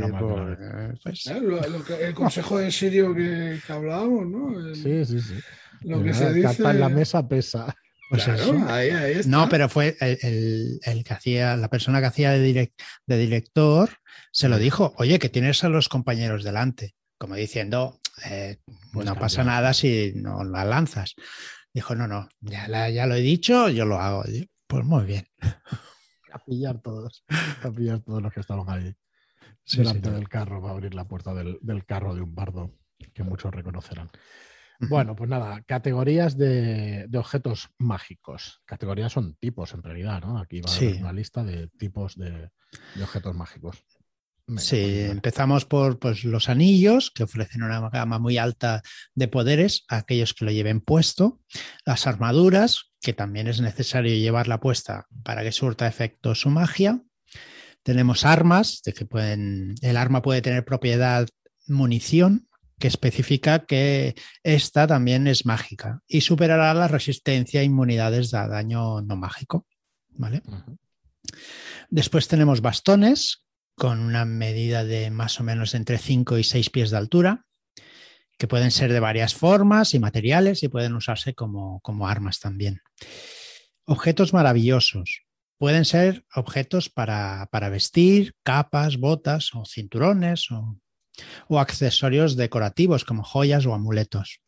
Pues, 1.04 1.24
el 2.00 2.12
consejo 2.12 2.58
de 2.58 2.72
Sirio 2.72 3.14
que, 3.14 3.60
hablábamos, 3.68 4.26
¿no? 4.26 4.74
sí, 4.74 5.04
sí, 5.04 5.20
sí. 5.20 5.34
Lo 5.82 6.02
que 6.02 6.12
se 6.12 6.32
dice. 6.32 6.68
en 6.68 6.80
la 6.80 6.88
mesa 6.88 7.26
pesa. 7.28 7.72
Pues 8.10 8.26
ahí, 8.26 8.90
ahí 8.90 9.20
No, 9.26 9.48
pero 9.48 9.68
fue 9.68 9.96
el, 10.00 11.04
que 11.04 11.14
hacía, 11.14 11.56
la 11.56 11.70
persona 11.70 12.00
que 12.00 12.06
hacía 12.06 12.32
de, 12.32 12.72
de 13.06 13.18
director, 13.18 13.90
se 14.32 14.48
lo 14.48 14.58
dijo, 14.58 14.92
oye, 14.98 15.20
que 15.20 15.28
tienes 15.28 15.62
a 15.62 15.68
los 15.68 15.88
compañeros 15.88 16.42
delante, 16.42 16.96
como 17.18 17.36
diciendo, 17.36 18.00
eh, 18.24 18.58
pues 18.92 19.06
no 19.06 19.14
pasa 19.16 19.44
nada 19.44 19.72
si 19.72 20.12
no 20.16 20.44
la 20.44 20.64
lanzas. 20.64 21.14
Dijo, 21.72 21.94
no, 21.94 22.06
no, 22.06 22.28
ya, 22.40 22.88
ya 22.88 23.06
lo 23.06 23.14
he 23.14 23.20
dicho, 23.20 23.68
yo 23.68 23.84
lo 23.84 24.00
hago. 24.00 24.24
pues 24.66 24.84
muy 24.84 25.04
bien. 25.04 25.26
A 26.32 26.38
pillar 26.38 26.80
todos, 26.80 27.24
a 27.62 27.70
pillar 27.70 28.00
todos 28.00 28.20
los 28.20 28.32
que 28.32 28.40
estaban 28.40 28.68
ahí 28.68 28.92
delante 29.72 30.10
del 30.10 30.28
carro, 30.28 30.60
va 30.60 30.70
a 30.70 30.72
abrir 30.72 30.92
la 30.92 31.06
puerta 31.06 31.32
del, 31.32 31.86
carro 31.86 32.12
de 32.12 32.22
un 32.22 32.34
bardo 32.34 32.74
que 33.12 33.22
muchos 33.22 33.54
reconocerán. 33.54 34.10
Bueno, 34.80 35.14
pues 35.14 35.30
nada, 35.30 35.62
categorías 35.62 36.36
de, 36.36 37.08
objetos 37.16 37.70
mágicos. 37.78 38.62
Categorías 38.64 39.12
son 39.12 39.36
tipos 39.36 39.72
en 39.74 39.82
realidad, 39.84 40.22
¿no? 40.22 40.38
Aquí 40.38 40.60
va 40.60 40.72
a 40.72 40.76
haber 40.76 40.96
una 40.96 41.12
lista 41.12 41.44
de 41.44 41.68
tipos 41.68 42.16
de 42.16 42.50
objetos 43.00 43.34
mágicos. 43.34 43.84
Sí, 44.58 45.00
empezamos 45.00 45.64
por 45.64 45.98
pues, 45.98 46.24
los 46.24 46.50
anillos, 46.50 47.10
que 47.10 47.22
ofrecen 47.22 47.62
una 47.62 47.88
gama 47.88 48.18
muy 48.18 48.36
alta 48.36 48.82
de 49.14 49.28
poderes 49.28 49.84
a 49.88 49.98
aquellos 49.98 50.34
que 50.34 50.44
lo 50.44 50.50
lleven 50.50 50.82
puesto, 50.82 51.40
las 51.86 52.06
armaduras, 52.06 52.92
que 53.00 53.14
también 53.14 53.48
es 53.48 53.60
necesario 53.60 54.14
llevarla 54.14 54.60
puesta 54.60 55.06
para 55.22 55.42
que 55.42 55.52
surta 55.52 55.86
efecto 55.86 56.34
su 56.34 56.50
magia. 56.50 57.00
Tenemos 57.82 58.26
armas, 58.26 58.82
de 58.84 58.92
que 58.92 59.06
pueden, 59.06 59.74
el 59.80 59.96
arma 59.96 60.20
puede 60.20 60.42
tener 60.42 60.64
propiedad 60.64 61.26
munición, 61.66 62.48
que 62.78 62.88
especifica 62.88 63.64
que 63.64 64.14
esta 64.42 64.86
también 64.86 65.26
es 65.26 65.46
mágica 65.46 66.02
y 66.06 66.20
superará 66.20 66.74
la 66.74 66.88
resistencia 66.88 67.60
e 67.60 67.64
inmunidades 67.64 68.34
a 68.34 68.46
daño 68.46 69.00
no 69.00 69.16
mágico. 69.16 69.66
¿vale? 70.10 70.42
Después 71.88 72.28
tenemos 72.28 72.60
bastones, 72.60 73.43
con 73.76 74.00
una 74.00 74.24
medida 74.24 74.84
de 74.84 75.10
más 75.10 75.40
o 75.40 75.44
menos 75.44 75.74
entre 75.74 75.98
5 75.98 76.38
y 76.38 76.44
6 76.44 76.70
pies 76.70 76.90
de 76.90 76.96
altura, 76.96 77.44
que 78.38 78.48
pueden 78.48 78.70
ser 78.70 78.92
de 78.92 79.00
varias 79.00 79.34
formas 79.34 79.94
y 79.94 79.98
materiales 79.98 80.62
y 80.62 80.68
pueden 80.68 80.94
usarse 80.94 81.34
como, 81.34 81.80
armas 82.06 82.40
también. 82.40 82.80
Objetos 83.84 84.32
maravillosos. 84.32 85.22
Pueden 85.56 85.84
ser 85.84 86.24
objetos 86.34 86.88
para, 86.88 87.48
vestir, 87.70 88.34
capas, 88.42 88.98
botas 88.98 89.54
o 89.54 89.64
cinturones 89.64 90.50
o, 90.50 90.78
o 91.48 91.60
accesorios 91.60 92.36
decorativos 92.36 93.04
como 93.04 93.22
joyas 93.22 93.66
o 93.66 93.74
amuletos. 93.74 94.40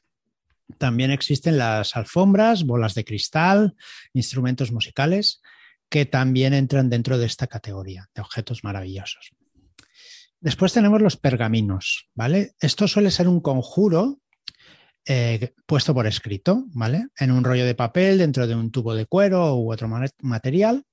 También 0.78 1.12
existen 1.12 1.58
las 1.58 1.94
alfombras, 1.96 2.64
bolas 2.64 2.94
de 2.94 3.04
cristal, 3.04 3.76
instrumentos 4.12 4.72
musicales 4.72 5.40
que 5.88 6.06
también 6.06 6.54
entran 6.54 6.90
dentro 6.90 7.18
de 7.18 7.26
esta 7.26 7.46
categoría 7.46 8.08
de 8.14 8.22
objetos 8.22 8.64
maravillosos. 8.64 9.32
Después 10.40 10.72
tenemos 10.72 11.00
los 11.00 11.16
pergaminos, 11.16 12.08
¿vale? 12.14 12.54
Esto 12.60 12.86
suele 12.86 13.10
ser 13.10 13.28
un 13.28 13.40
conjuro 13.40 14.20
eh, 15.06 15.52
puesto 15.66 15.94
por 15.94 16.06
escrito, 16.06 16.64
¿vale? 16.68 17.06
En 17.18 17.30
un 17.30 17.44
rollo 17.44 17.64
de 17.64 17.74
papel, 17.74 18.18
dentro 18.18 18.46
de 18.46 18.54
un 18.54 18.70
tubo 18.70 18.94
de 18.94 19.06
cuero 19.06 19.56
u 19.56 19.72
otro 19.72 19.88
material. 20.20 20.84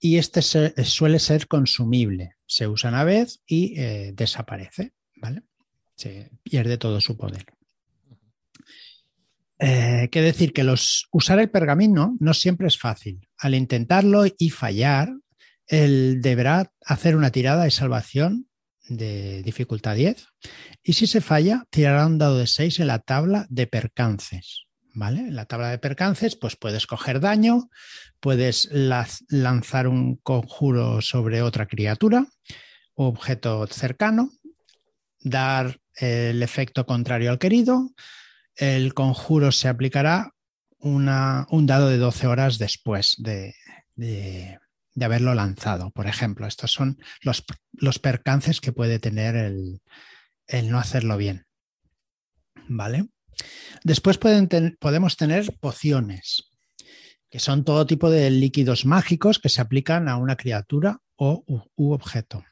Y 0.00 0.16
este 0.16 0.42
suele 0.42 1.18
ser 1.18 1.46
consumible. 1.46 2.36
Se 2.46 2.66
usa 2.66 2.90
una 2.90 3.04
vez 3.04 3.40
y 3.46 3.78
eh, 3.78 4.12
desaparece, 4.14 4.92
¿vale? 5.16 5.42
Se 5.96 6.30
pierde 6.42 6.78
todo 6.78 7.00
su 7.00 7.16
poder. 7.16 7.44
Eh, 9.60 10.08
que 10.12 10.22
decir 10.22 10.52
que 10.52 10.62
los, 10.62 11.08
usar 11.10 11.40
el 11.40 11.50
pergamino 11.50 12.16
no 12.20 12.34
siempre 12.34 12.68
es 12.68 12.78
fácil. 12.78 13.28
Al 13.38 13.54
intentarlo 13.54 14.24
y 14.38 14.50
fallar, 14.50 15.10
él 15.66 16.20
deberá 16.22 16.72
hacer 16.84 17.16
una 17.16 17.30
tirada 17.30 17.64
de 17.64 17.70
salvación 17.70 18.48
de 18.88 19.42
dificultad 19.42 19.96
10 19.96 20.26
y 20.82 20.92
si 20.94 21.06
se 21.06 21.20
falla, 21.20 21.64
tirará 21.70 22.06
un 22.06 22.18
dado 22.18 22.38
de 22.38 22.46
6 22.46 22.80
en 22.80 22.86
la 22.86 23.00
tabla 23.00 23.46
de 23.50 23.66
percances. 23.66 24.64
¿Vale? 24.94 25.20
En 25.20 25.36
la 25.36 25.44
tabla 25.44 25.70
de 25.70 25.78
percances, 25.78 26.34
pues 26.34 26.56
puedes 26.56 26.86
coger 26.86 27.20
daño, 27.20 27.68
puedes 28.18 28.68
lanzar 28.72 29.86
un 29.86 30.16
conjuro 30.16 31.00
sobre 31.02 31.42
otra 31.42 31.66
criatura 31.66 32.26
objeto 32.98 33.66
cercano, 33.68 34.32
dar 35.20 35.80
el 35.94 36.42
efecto 36.42 36.84
contrario 36.84 37.30
al 37.30 37.38
querido, 37.38 37.90
el 38.58 38.92
conjuro 38.92 39.52
se 39.52 39.68
aplicará 39.68 40.34
un 40.80 41.06
dado 41.06 41.88
de 41.88 41.96
12 41.96 42.26
horas 42.26 42.58
después 42.58 43.16
de, 43.18 43.54
haberlo 45.00 45.34
lanzado. 45.34 45.90
Por 45.92 46.06
ejemplo, 46.06 46.46
estos 46.46 46.72
son 46.72 46.98
los, 47.22 47.98
percances 47.98 48.60
que 48.60 48.72
puede 48.72 48.98
tener 48.98 49.36
el, 49.36 49.80
no 50.70 50.78
hacerlo 50.78 51.16
bien. 51.16 51.46
¿Vale? 52.68 53.08
Después 53.84 54.18
podemos 54.18 55.16
tener 55.16 55.56
pociones, 55.58 56.50
que 57.30 57.38
son 57.38 57.64
todo 57.64 57.86
tipo 57.86 58.10
de 58.10 58.30
líquidos 58.30 58.84
mágicos 58.84 59.38
que 59.38 59.48
se 59.48 59.60
aplican 59.60 60.08
a 60.08 60.16
una 60.16 60.36
criatura 60.36 61.00
o 61.16 61.44
u, 61.46 61.92
objeto. 61.92 62.44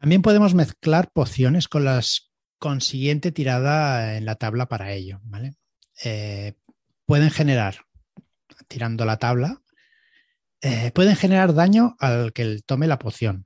También 0.00 0.22
podemos 0.22 0.54
mezclar 0.54 1.10
pociones 1.12 1.68
con 1.68 1.84
las 1.84 2.33
consiguiente 2.64 3.30
tirada 3.30 4.16
en 4.16 4.24
la 4.24 4.36
tabla 4.36 4.70
para 4.70 4.90
ello. 4.90 5.20
¿vale? 5.24 5.54
Eh, 6.02 6.54
pueden 7.04 7.28
generar, 7.28 7.84
tirando 8.68 9.04
la 9.04 9.18
tabla, 9.18 9.60
eh, 10.62 10.90
pueden 10.94 11.14
generar 11.14 11.52
daño 11.52 11.94
al 12.00 12.32
que 12.32 12.62
tome 12.64 12.86
la 12.86 12.98
poción 12.98 13.44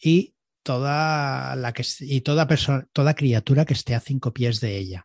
y 0.00 0.36
toda, 0.62 1.56
la 1.56 1.72
que, 1.72 1.84
y 1.98 2.20
toda, 2.20 2.46
persona, 2.46 2.86
toda 2.92 3.14
criatura 3.14 3.64
que 3.64 3.74
esté 3.74 3.96
a 3.96 4.00
cinco 4.00 4.32
pies 4.32 4.60
de 4.60 4.76
ella. 4.76 5.04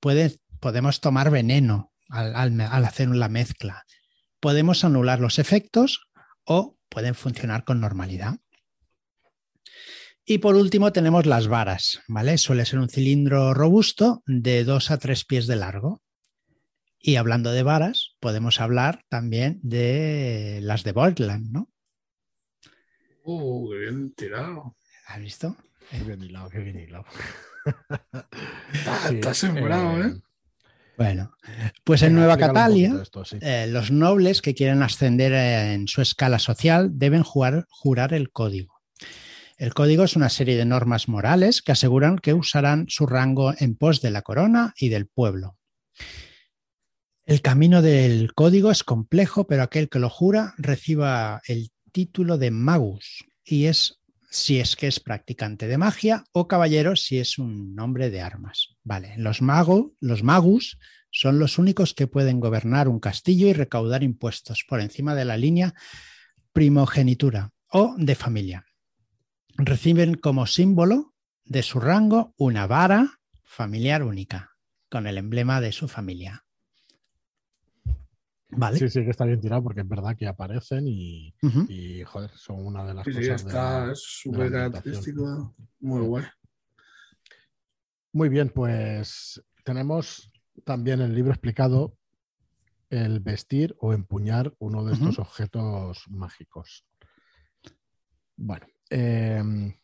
podemos 0.00 1.00
tomar 1.00 1.30
veneno 1.30 1.92
al 2.08 2.84
hacer 2.84 3.08
la 3.10 3.28
mezcla. 3.28 3.84
Podemos 4.40 4.82
anular 4.82 5.20
los 5.20 5.38
efectos 5.38 6.08
o 6.42 6.76
pueden 6.88 7.14
funcionar 7.14 7.62
con 7.62 7.80
normalidad. 7.80 8.40
Y 10.28 10.38
por 10.38 10.56
último 10.56 10.92
tenemos 10.92 11.24
las 11.24 11.46
varas, 11.46 12.00
¿vale? 12.08 12.36
Suele 12.36 12.64
ser 12.64 12.80
un 12.80 12.88
cilindro 12.88 13.54
robusto 13.54 14.24
de 14.26 14.64
dos 14.64 14.90
a 14.90 14.98
tres 14.98 15.24
pies 15.24 15.46
de 15.46 15.54
largo. 15.54 16.02
Y 16.98 17.14
hablando 17.14 17.52
de 17.52 17.62
varas, 17.62 18.16
podemos 18.18 18.60
hablar 18.60 19.04
también 19.08 19.60
de 19.62 20.58
las 20.62 20.82
de 20.82 20.90
Borland, 20.90 21.52
¿no? 21.52 21.70
Uh, 23.22 23.70
qué 23.70 23.78
bien 23.78 24.14
tirado. 24.14 24.76
¿Has 25.06 25.20
visto? 25.20 25.56
Qué 25.92 26.02
bien 26.02 26.20
hilado, 26.20 26.50
qué 26.50 26.58
bien 26.58 26.80
hilado. 26.80 27.04
está, 29.08 29.32
sembrado, 29.32 30.02
¿eh? 30.02 30.20
Bueno, 30.96 31.36
pues 31.84 32.02
en 32.02 32.16
Nueva 32.16 32.36
Catalia, 32.36 33.00
eh, 33.42 33.68
los 33.68 33.92
nobles 33.92 34.42
que 34.42 34.54
quieren 34.54 34.82
ascender 34.82 35.32
en 35.34 35.86
su 35.86 36.02
escala 36.02 36.40
social 36.40 36.90
deben 36.94 37.22
jurar 37.22 38.12
el 38.12 38.32
código. 38.32 38.75
El 39.56 39.72
código 39.72 40.04
es 40.04 40.16
una 40.16 40.28
serie 40.28 40.54
de 40.58 40.66
normas 40.66 41.08
morales 41.08 41.62
que 41.62 41.72
aseguran 41.72 42.18
que 42.18 42.34
usarán 42.34 42.84
su 42.88 43.06
rango 43.06 43.54
en 43.58 43.74
pos 43.74 44.02
de 44.02 44.10
la 44.10 44.20
corona 44.20 44.74
y 44.76 44.90
del 44.90 45.06
pueblo. 45.06 45.56
El 47.24 47.40
camino 47.40 47.80
del 47.80 48.34
código 48.34 48.70
es 48.70 48.84
complejo, 48.84 49.46
pero 49.46 49.62
aquel 49.62 49.88
que 49.88 49.98
lo 49.98 50.10
jura 50.10 50.54
reciba 50.58 51.40
el 51.46 51.70
título 51.90 52.36
de 52.36 52.50
magus 52.50 53.24
y 53.44 53.64
es 53.64 53.98
si 54.30 54.60
es 54.60 54.76
que 54.76 54.88
es 54.88 55.00
practicante 55.00 55.66
de 55.68 55.78
magia 55.78 56.24
o 56.32 56.46
caballero 56.48 56.94
si 56.94 57.18
es 57.18 57.38
un 57.38 57.74
nombre 57.74 58.10
de 58.10 58.20
armas. 58.20 58.76
Vale, 58.84 59.14
los 59.16 59.40
magos, 59.40 59.86
los 60.00 60.22
magus 60.22 60.78
son 61.10 61.38
los 61.38 61.58
únicos 61.58 61.94
que 61.94 62.06
pueden 62.06 62.40
gobernar 62.40 62.88
un 62.88 63.00
castillo 63.00 63.46
y 63.46 63.54
recaudar 63.54 64.02
impuestos 64.02 64.66
por 64.68 64.82
encima 64.82 65.14
de 65.14 65.24
la 65.24 65.38
línea 65.38 65.72
primogenitura 66.52 67.52
o 67.68 67.94
de 67.96 68.14
familia 68.14 68.65
reciben 69.56 70.14
como 70.14 70.46
símbolo 70.46 71.14
de 71.44 71.62
su 71.62 71.80
rango 71.80 72.34
una 72.36 72.66
vara 72.66 73.20
familiar 73.44 74.02
única, 74.02 74.56
con 74.90 75.06
el 75.06 75.18
emblema 75.18 75.60
de 75.60 75.72
su 75.72 75.88
familia. 75.88 76.44
Vale. 78.50 78.78
Sí, 78.78 78.88
sí, 78.88 79.04
que 79.04 79.10
está 79.10 79.24
bien 79.24 79.40
tirado 79.40 79.62
porque 79.62 79.80
es 79.80 79.88
verdad 79.88 80.16
que 80.16 80.26
aparecen 80.26 80.86
y, 80.86 81.34
joder, 82.04 82.30
son 82.30 82.64
una 82.64 82.84
de 82.84 82.94
las 82.94 83.04
cosas. 83.04 83.24
Sí, 83.24 83.30
está 83.30 83.92
súper 83.94 84.52
característico, 84.52 85.54
muy 85.80 86.02
guay. 86.02 86.24
Muy 88.12 88.28
bien, 88.28 88.48
pues 88.48 89.42
tenemos 89.64 90.32
también 90.64 91.00
el 91.00 91.14
libro 91.14 91.32
explicado 91.32 91.98
el 92.88 93.20
vestir 93.20 93.76
o 93.80 93.92
empuñar 93.92 94.54
uno 94.58 94.84
de 94.84 94.94
estos 94.94 95.18
objetos 95.18 96.04
mágicos. 96.08 96.86
Bueno, 98.36 98.66
Em, 98.90 99.74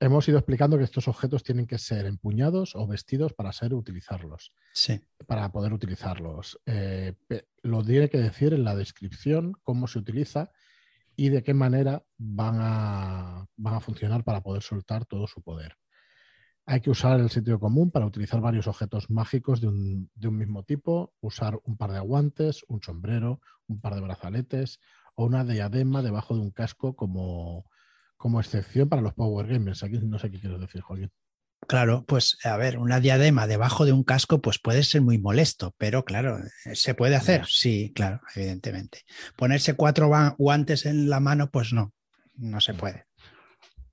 hemos 0.00 0.28
ido 0.28 0.38
explicando 0.38 0.78
que 0.78 0.84
estos 0.84 1.08
objetos 1.08 1.42
tienen 1.42 1.66
que 1.66 1.78
ser 1.78 2.06
empuñados 2.06 2.74
o 2.74 2.86
vestidos 2.86 3.32
para 3.32 3.52
ser 3.52 3.74
utilizarlos. 3.74 4.52
Sí. 4.72 5.00
Para 5.26 5.50
poder 5.52 5.72
utilizarlos. 5.72 6.60
Eh, 6.66 7.14
lo 7.62 7.84
tiene 7.84 8.08
que 8.08 8.18
decir 8.18 8.52
en 8.52 8.64
la 8.64 8.74
descripción 8.74 9.52
cómo 9.62 9.86
se 9.86 9.98
utiliza 9.98 10.50
y 11.14 11.28
de 11.28 11.42
qué 11.42 11.54
manera 11.54 12.04
van 12.18 12.56
a, 12.60 13.46
van 13.56 13.74
a 13.74 13.80
funcionar 13.80 14.24
para 14.24 14.42
poder 14.42 14.62
soltar 14.62 15.04
todo 15.06 15.26
su 15.26 15.42
poder. 15.42 15.76
Hay 16.64 16.80
que 16.80 16.90
usar 16.90 17.18
el 17.18 17.28
sitio 17.28 17.58
común 17.58 17.90
para 17.90 18.06
utilizar 18.06 18.40
varios 18.40 18.68
objetos 18.68 19.10
mágicos 19.10 19.60
de 19.60 19.68
un, 19.68 20.10
de 20.14 20.28
un 20.28 20.38
mismo 20.38 20.62
tipo, 20.62 21.12
usar 21.20 21.60
un 21.64 21.76
par 21.76 21.90
de 21.92 22.00
guantes, 22.00 22.64
un 22.68 22.80
sombrero, 22.80 23.40
un 23.66 23.80
par 23.80 23.96
de 23.96 24.00
brazaletes 24.00 24.78
o 25.16 25.26
una 25.26 25.44
diadema 25.44 26.02
debajo 26.02 26.34
de 26.34 26.40
un 26.40 26.50
casco 26.52 26.94
como, 26.94 27.66
como 28.22 28.38
excepción 28.38 28.88
para 28.88 29.02
los 29.02 29.14
Power 29.14 29.48
Gamers. 29.48 29.82
Aquí 29.82 29.98
no 29.98 30.16
sé 30.16 30.30
qué 30.30 30.38
quieres 30.38 30.60
decir, 30.60 30.80
Joaquín. 30.80 31.10
Claro, 31.66 32.04
pues 32.06 32.38
a 32.44 32.56
ver, 32.56 32.78
una 32.78 33.00
diadema 33.00 33.48
debajo 33.48 33.84
de 33.84 33.90
un 33.90 34.04
casco 34.04 34.40
pues 34.40 34.60
puede 34.60 34.84
ser 34.84 35.02
muy 35.02 35.18
molesto, 35.18 35.74
pero 35.76 36.04
claro, 36.04 36.38
¿se 36.72 36.94
puede 36.94 37.16
hacer? 37.16 37.46
Sí, 37.48 37.92
claro, 37.92 38.20
evidentemente. 38.36 39.00
Ponerse 39.36 39.74
cuatro 39.74 40.08
guantes 40.38 40.86
en 40.86 41.10
la 41.10 41.18
mano, 41.18 41.50
pues 41.50 41.72
no, 41.72 41.92
no 42.34 42.60
se 42.60 42.74
puede. 42.74 43.06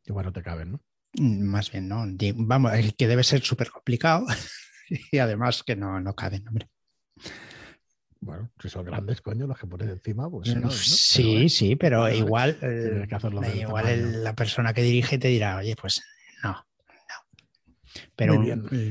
Igual 0.05 0.27
no 0.27 0.31
te 0.31 0.43
caben, 0.43 0.73
¿no? 0.73 0.81
Mm, 1.13 1.45
más 1.45 1.71
bien, 1.71 1.87
no. 1.87 2.05
Vamos, 2.35 2.71
que 2.95 3.07
debe 3.07 3.23
ser 3.23 3.41
súper 3.41 3.71
complicado 3.71 4.27
y 5.11 5.17
además 5.17 5.63
que 5.63 5.75
no, 5.75 5.99
no 5.99 6.13
caben, 6.13 6.47
hombre. 6.47 6.69
Bueno, 8.21 8.51
si 8.61 8.69
son 8.69 8.85
grandes, 8.85 9.21
coño, 9.21 9.47
los 9.47 9.57
que 9.57 9.67
pones 9.67 9.89
encima, 9.89 10.29
pues. 10.29 10.49
Sí, 10.71 11.47
sí, 11.47 11.75
pero 11.75 12.09
igual, 12.09 12.57
eh, 12.61 13.07
igual 13.55 14.23
la 14.23 14.35
persona 14.35 14.73
que 14.73 14.81
dirige 14.81 15.17
te 15.17 15.29
dirá, 15.29 15.57
oye, 15.57 15.75
pues 15.75 16.01
no, 16.43 16.51
no. 16.51 17.95
Pero 18.15 18.43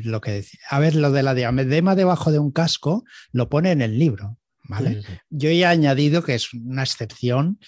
lo 0.04 0.20
que 0.20 0.44
a 0.70 0.78
ver, 0.78 0.94
lo 0.94 1.12
de 1.12 1.22
la 1.22 1.34
diadema 1.34 1.94
debajo 1.94 2.32
de 2.32 2.38
un 2.38 2.52
casco 2.52 3.04
lo 3.32 3.48
pone 3.50 3.70
en 3.70 3.82
el 3.82 3.98
libro, 3.98 4.38
¿vale? 4.64 5.02
Yo 5.28 5.50
he 5.50 5.66
añadido 5.66 6.22
que 6.22 6.34
es 6.34 6.54
una 6.54 6.82
excepción 6.82 7.58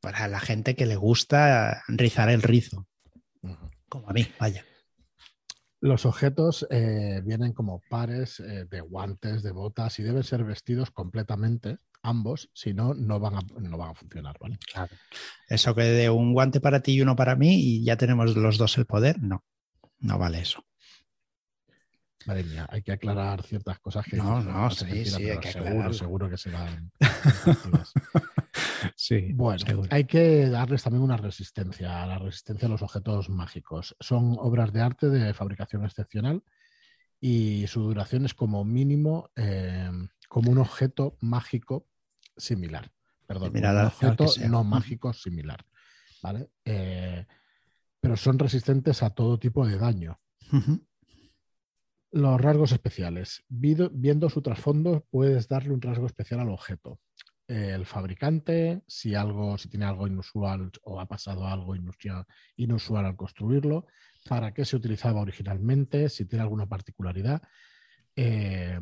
para 0.00 0.28
la 0.28 0.40
gente 0.40 0.74
que 0.74 0.86
le 0.86 0.96
gusta 0.96 1.82
rizar 1.88 2.30
el 2.30 2.42
rizo, 2.42 2.86
como 3.88 4.08
a 4.08 4.12
mí, 4.14 4.26
vaya. 4.40 4.64
Los 5.82 6.06
objetos 6.06 6.64
eh, 6.70 7.20
vienen 7.24 7.52
como 7.52 7.82
pares 7.90 8.38
eh, 8.38 8.66
de 8.70 8.80
guantes, 8.80 9.42
de 9.42 9.50
botas 9.50 9.98
y 9.98 10.04
deben 10.04 10.22
ser 10.22 10.44
vestidos 10.44 10.92
completamente, 10.92 11.78
ambos, 12.02 12.50
si 12.54 12.72
no, 12.72 12.94
no 12.94 13.18
van 13.18 13.34
a, 13.34 13.40
no 13.58 13.76
van 13.76 13.90
a 13.90 13.94
funcionar, 13.94 14.36
¿vale? 14.38 14.60
Claro. 14.72 14.94
Eso 15.48 15.74
que 15.74 15.82
de 15.82 16.08
un 16.08 16.34
guante 16.34 16.60
para 16.60 16.82
ti 16.82 16.92
y 16.92 17.00
uno 17.00 17.16
para 17.16 17.34
mí 17.34 17.56
y 17.56 17.84
ya 17.84 17.96
tenemos 17.96 18.36
los 18.36 18.58
dos 18.58 18.78
el 18.78 18.86
poder, 18.86 19.20
no, 19.20 19.44
no 19.98 20.18
vale 20.18 20.42
eso. 20.42 20.64
Madre 22.26 22.44
mía, 22.44 22.64
hay 22.70 22.82
que 22.82 22.92
aclarar 22.92 23.42
ciertas 23.42 23.80
cosas 23.80 24.06
que... 24.06 24.18
No, 24.18 24.40
no, 24.40 24.70
sí, 24.70 25.04
sí, 25.04 25.30
hay 25.30 25.40
que 25.40 25.50
seguro, 25.50 25.92
seguro 25.92 26.30
que 26.30 26.38
serán... 26.38 26.92
sí, 29.02 29.32
bueno, 29.32 29.64
hay 29.90 30.04
que 30.04 30.48
darles 30.48 30.82
también 30.82 31.02
una 31.02 31.16
resistencia, 31.16 32.02
a 32.02 32.06
la 32.06 32.18
resistencia 32.18 32.66
a 32.66 32.70
los 32.70 32.82
objetos 32.82 33.28
mágicos. 33.28 33.96
Son 34.00 34.36
obras 34.38 34.72
de 34.72 34.80
arte 34.80 35.08
de 35.08 35.34
fabricación 35.34 35.84
excepcional 35.84 36.42
y 37.20 37.66
su 37.66 37.82
duración 37.82 38.24
es 38.24 38.34
como 38.34 38.64
mínimo 38.64 39.30
em, 39.36 40.08
como 40.28 40.50
un 40.50 40.58
objeto 40.58 41.16
mágico 41.20 41.86
similar. 42.36 42.92
Perdón, 43.26 43.56
un 43.56 43.64
objeto 43.64 44.26
no 44.48 44.64
mágico 44.64 45.12
similar. 45.12 45.64
¿vale? 46.22 46.50
Eh, 46.64 47.26
pero 48.00 48.16
son 48.16 48.38
resistentes 48.38 49.02
a 49.02 49.10
todo 49.10 49.38
tipo 49.38 49.66
de 49.66 49.76
daño. 49.78 50.20
Los 52.12 52.40
rasgos 52.40 52.72
especiales. 52.72 53.42
Viendo 53.48 54.28
su 54.28 54.42
trasfondo, 54.42 55.06
puedes 55.10 55.48
darle 55.48 55.72
un 55.72 55.80
rasgo 55.80 56.06
especial 56.06 56.40
al 56.40 56.50
objeto. 56.50 57.00
El 57.48 57.84
fabricante, 57.86 58.82
si 58.86 59.14
algo, 59.14 59.58
si 59.58 59.68
tiene 59.68 59.84
algo 59.84 60.06
inusual 60.06 60.70
o 60.82 61.00
ha 61.00 61.06
pasado 61.06 61.46
algo 61.46 61.74
inusual, 62.56 63.06
al 63.06 63.16
construirlo, 63.16 63.86
para 64.28 64.54
qué 64.54 64.64
se 64.64 64.76
utilizaba 64.76 65.20
originalmente, 65.20 66.08
si 66.08 66.24
tiene 66.24 66.42
alguna 66.42 66.66
particularidad. 66.66 67.42
Eh, 68.16 68.78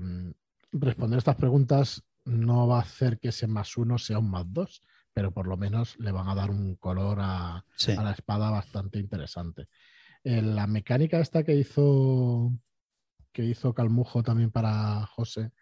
responder 0.73 1.19
estas 1.19 1.37
preguntas 1.37 2.05
no 2.25 2.69
va 2.69 2.79
a 2.79 2.83
hacer 2.83 3.19
que 3.19 3.29
ese 3.29 3.47
más 3.47 3.77
uno 3.77 3.99
sea 3.99 4.19
un 4.19 4.31
más 4.31 4.45
dos, 4.53 4.83
pero 5.13 5.33
por 5.33 5.47
lo 5.47 5.57
menos 5.57 5.99
le 5.99 6.13
van 6.13 6.29
a 6.29 6.35
dar 6.35 6.51
un 6.51 6.77
color 6.77 7.19
a, 7.21 7.65
la 7.87 8.11
espada 8.13 8.51
bastante 8.51 8.99
interesante. 8.99 9.67
Eh, 10.23 10.43
la 10.43 10.67
mecánica 10.67 11.19
esta 11.19 11.43
que 11.43 11.55
hizo 11.55 12.53
que 13.33 13.45
hizo 13.45 13.75
Calmujo 13.75 14.23
también 14.23 14.51
para 14.51 15.07
José, 15.07 15.53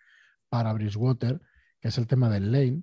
para 0.49 0.73
Bridgewater, 0.73 1.41
que 1.81 1.89
es 1.89 1.99
el 1.99 2.07
tema 2.07 2.31
del 2.31 2.51
lane, 2.51 2.83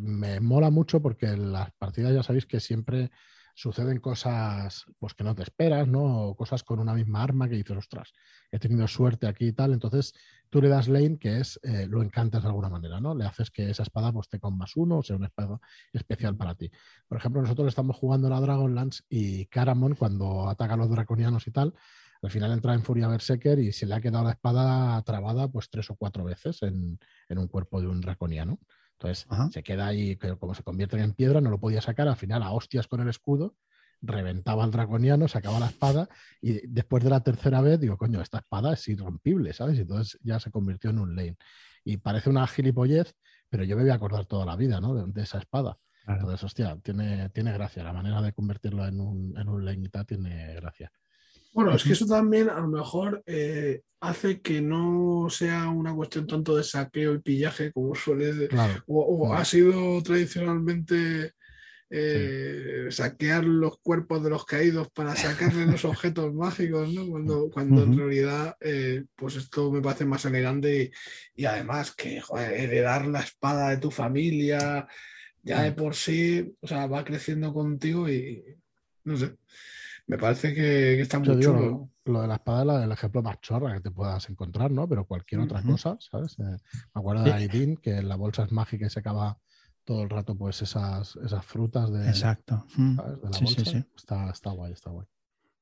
me 0.00 0.40
mola 0.40 0.70
mucho 0.70 1.00
porque 1.00 1.26
en 1.26 1.52
las 1.52 1.70
partidas 1.72 2.14
ya 2.14 2.22
sabéis 2.22 2.46
que 2.46 2.60
siempre 2.60 3.10
suceden 3.54 3.98
cosas 3.98 4.86
pues 4.98 5.14
que 5.14 5.24
no 5.24 5.34
te 5.34 5.42
esperas, 5.42 5.86
¿no? 5.86 6.34
Cosas 6.36 6.62
con 6.62 6.78
una 6.78 6.94
misma 6.94 7.22
arma 7.22 7.48
que 7.48 7.56
dices, 7.56 7.76
ostras, 7.76 8.12
he 8.50 8.58
tenido 8.58 8.86
suerte 8.88 9.26
aquí 9.26 9.48
y 9.48 9.52
tal. 9.52 9.72
Entonces 9.72 10.14
tú 10.48 10.60
le 10.60 10.68
das 10.68 10.88
lane, 10.88 11.18
que 11.18 11.38
es, 11.38 11.60
eh, 11.62 11.86
lo 11.88 12.02
encantas 12.02 12.42
de 12.42 12.48
alguna 12.48 12.68
manera, 12.68 13.00
¿no? 13.00 13.14
Le 13.14 13.24
haces 13.24 13.50
que 13.50 13.70
esa 13.70 13.82
espada 13.82 14.12
pues, 14.12 14.28
te 14.28 14.38
con 14.38 14.56
más 14.56 14.76
uno 14.76 14.98
o 14.98 15.02
sea 15.02 15.16
una 15.16 15.26
espada 15.26 15.58
especial 15.92 16.36
para 16.36 16.54
ti. 16.54 16.70
Por 17.06 17.18
ejemplo, 17.18 17.42
nosotros 17.42 17.68
estamos 17.68 17.96
jugando 17.96 18.28
la 18.28 18.40
Dragonlance 18.40 19.02
y 19.08 19.46
Caramon, 19.46 19.94
cuando 19.94 20.48
ataca 20.48 20.74
a 20.74 20.78
los 20.78 20.90
draconianos 20.90 21.46
y 21.46 21.50
tal, 21.50 21.74
al 22.22 22.30
final 22.30 22.52
entra 22.52 22.74
en 22.74 22.82
Furia 22.82 23.08
Berserker 23.08 23.58
y 23.58 23.72
se 23.72 23.84
le 23.84 23.94
ha 23.94 24.00
quedado 24.00 24.24
la 24.24 24.30
espada 24.30 25.02
trabada 25.02 25.48
pues 25.48 25.68
tres 25.68 25.90
o 25.90 25.96
cuatro 25.96 26.24
veces 26.24 26.62
en, 26.62 26.98
en 27.28 27.38
un 27.38 27.48
cuerpo 27.48 27.80
de 27.80 27.88
un 27.88 28.00
draconiano. 28.00 28.60
Entonces 29.02 29.26
se 29.52 29.62
queda 29.62 29.88
ahí, 29.88 30.16
como 30.16 30.54
se 30.54 30.62
convierte 30.62 30.96
en 31.00 31.12
piedra, 31.12 31.40
no 31.40 31.50
lo 31.50 31.58
podía 31.58 31.80
sacar, 31.80 32.06
al 32.06 32.16
final 32.16 32.42
a 32.42 32.52
hostias 32.52 32.86
con 32.86 33.00
el 33.00 33.08
escudo, 33.08 33.56
reventaba 34.00 34.62
al 34.62 34.70
draconiano, 34.70 35.26
sacaba 35.26 35.58
la 35.58 35.66
espada 35.66 36.08
y 36.40 36.66
después 36.68 37.02
de 37.02 37.10
la 37.10 37.20
tercera 37.20 37.60
vez 37.60 37.80
digo, 37.80 37.96
coño, 37.96 38.20
esta 38.20 38.38
espada 38.38 38.74
es 38.74 38.86
irrompible, 38.88 39.52
¿sabes? 39.52 39.78
Y 39.78 39.82
entonces 39.82 40.18
ya 40.22 40.38
se 40.38 40.50
convirtió 40.50 40.90
en 40.90 41.00
un 41.00 41.16
lane. 41.16 41.36
Y 41.84 41.96
parece 41.96 42.30
una 42.30 42.46
gilipollez, 42.46 43.14
pero 43.48 43.64
yo 43.64 43.76
me 43.76 43.82
voy 43.82 43.90
a 43.90 43.94
acordar 43.94 44.26
toda 44.26 44.46
la 44.46 44.56
vida, 44.56 44.80
¿no? 44.80 44.94
De, 44.94 45.22
esa 45.22 45.38
espada. 45.38 45.78
Entonces, 46.06 46.42
hostia, 46.42 46.76
tiene, 46.82 47.28
tiene 47.30 47.52
gracia. 47.52 47.84
La 47.84 47.92
manera 47.92 48.22
de 48.22 48.32
convertirlo 48.32 48.86
en 48.86 49.00
un, 49.00 49.36
en 49.36 49.48
un 49.48 49.64
lane 49.64 49.88
tiene 50.06 50.54
gracia. 50.54 50.92
Bueno, 51.52 51.74
es 51.74 51.84
que 51.84 51.92
eso 51.92 52.06
también 52.06 52.48
a 52.48 52.60
lo 52.60 52.68
mejor 52.68 53.22
eh, 53.26 53.82
hace 54.00 54.40
que 54.40 54.60
no 54.60 55.28
sea 55.30 55.68
una 55.68 55.94
cuestión 55.94 56.26
tanto 56.26 56.56
de 56.56 56.64
saqueo 56.64 57.14
y 57.14 57.20
pillaje 57.20 57.72
como 57.72 57.94
suele 57.94 58.32
ser, 58.32 58.50
o, 58.86 59.34
ha 59.34 59.44
sido 59.44 60.02
tradicionalmente 60.02 61.32
eh, 61.90 62.86
saquear 62.88 63.44
los 63.44 63.78
cuerpos 63.80 64.24
de 64.24 64.30
los 64.30 64.46
caídos 64.46 64.90
para 64.92 65.14
sacarle 65.14 65.66
los 65.66 65.84
objetos 65.84 66.32
mágicos, 66.34 66.90
¿no? 66.90 67.06
Cuando, 67.06 67.50
cuando 67.50 67.82
en 67.82 67.98
realidad, 67.98 68.56
eh, 68.60 69.04
pues 69.14 69.36
esto 69.36 69.70
me 69.70 69.82
parece 69.82 70.06
más 70.06 70.24
elegante 70.24 70.90
y, 71.34 71.44
además 71.44 71.94
que 71.94 72.22
heredar 72.34 73.06
la 73.06 73.20
espada 73.20 73.68
de 73.70 73.76
tu 73.76 73.90
familia 73.90 74.88
ya 75.42 75.62
de 75.62 75.72
mm. 75.72 75.74
por 75.74 75.94
sí, 75.94 76.54
o 76.60 76.66
sea, 76.66 76.86
va 76.86 77.04
creciendo 77.04 77.52
contigo 77.52 78.08
y 78.08 78.42
no 79.04 79.16
sé. 79.16 79.36
Me 80.06 80.18
parece 80.18 80.54
que, 80.54 81.00
está 81.00 81.18
muy 81.18 81.40
chulo. 81.40 81.90
Lo, 82.04 82.22
de 82.22 82.28
la 82.28 82.34
espada 82.34 82.80
es 82.80 82.84
el 82.84 82.92
ejemplo 82.92 83.22
más 83.22 83.40
chorra 83.40 83.74
que 83.74 83.80
te 83.80 83.90
puedas 83.90 84.28
encontrar, 84.28 84.70
¿no? 84.70 84.88
Pero 84.88 85.06
cualquier 85.06 85.42
otra 85.42 85.62
cosa, 85.62 85.96
¿sabes? 86.00 86.36
Eh, 86.40 86.42
me 86.42 86.58
acuerdo 86.94 87.22
de 87.22 87.32
Aidin, 87.32 87.76
que 87.76 87.98
en 87.98 88.08
la 88.08 88.16
bolsa 88.16 88.42
es 88.44 88.52
mágica 88.52 88.86
y 88.86 88.90
se 88.90 88.98
acaba 89.00 89.38
todo 89.84 90.02
el 90.02 90.10
rato 90.10 90.36
pues 90.36 90.62
esas, 90.62 91.16
esas 91.24 91.44
frutas 91.44 91.92
de, 91.92 92.08
Exacto. 92.08 92.66
¿sabes? 92.96 93.22
de 93.22 93.30
la 93.30 93.38
bolsa. 93.38 93.86
Está, 93.96 94.30
está 94.30 94.50
guay, 94.50 94.72
está 94.72 94.90
guay. 94.90 95.06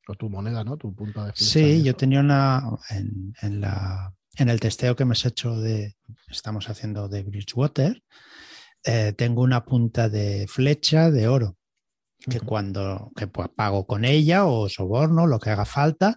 O 0.08 0.14
tu 0.14 0.30
moneda, 0.30 0.64
¿no? 0.64 0.76
Tu 0.78 0.94
punta 0.94 1.26
de 1.26 1.32
flecha. 1.32 1.50
Sí, 1.50 1.82
yo 1.82 1.94
tenía 1.94 2.20
una 2.20 2.62
en, 2.88 3.34
en, 3.42 3.60
la, 3.60 4.14
en 4.36 4.48
el 4.48 4.58
testeo 4.58 4.96
que 4.96 5.02
hemos 5.02 5.24
hecho 5.26 5.60
de, 5.60 5.96
estamos 6.28 6.68
haciendo 6.70 7.08
de 7.08 7.22
Bridgewater, 7.22 8.02
eh, 8.84 9.12
tengo 9.12 9.42
una 9.42 9.64
punta 9.64 10.08
de 10.08 10.46
flecha 10.48 11.10
de 11.10 11.28
oro 11.28 11.58
que 12.28 12.40
cuando 12.40 13.12
que 13.16 13.26
pues, 13.26 13.48
pago 13.54 13.86
con 13.86 14.04
ella 14.04 14.46
o 14.46 14.68
soborno, 14.68 15.26
lo 15.26 15.38
que 15.38 15.50
haga 15.50 15.64
falta, 15.64 16.16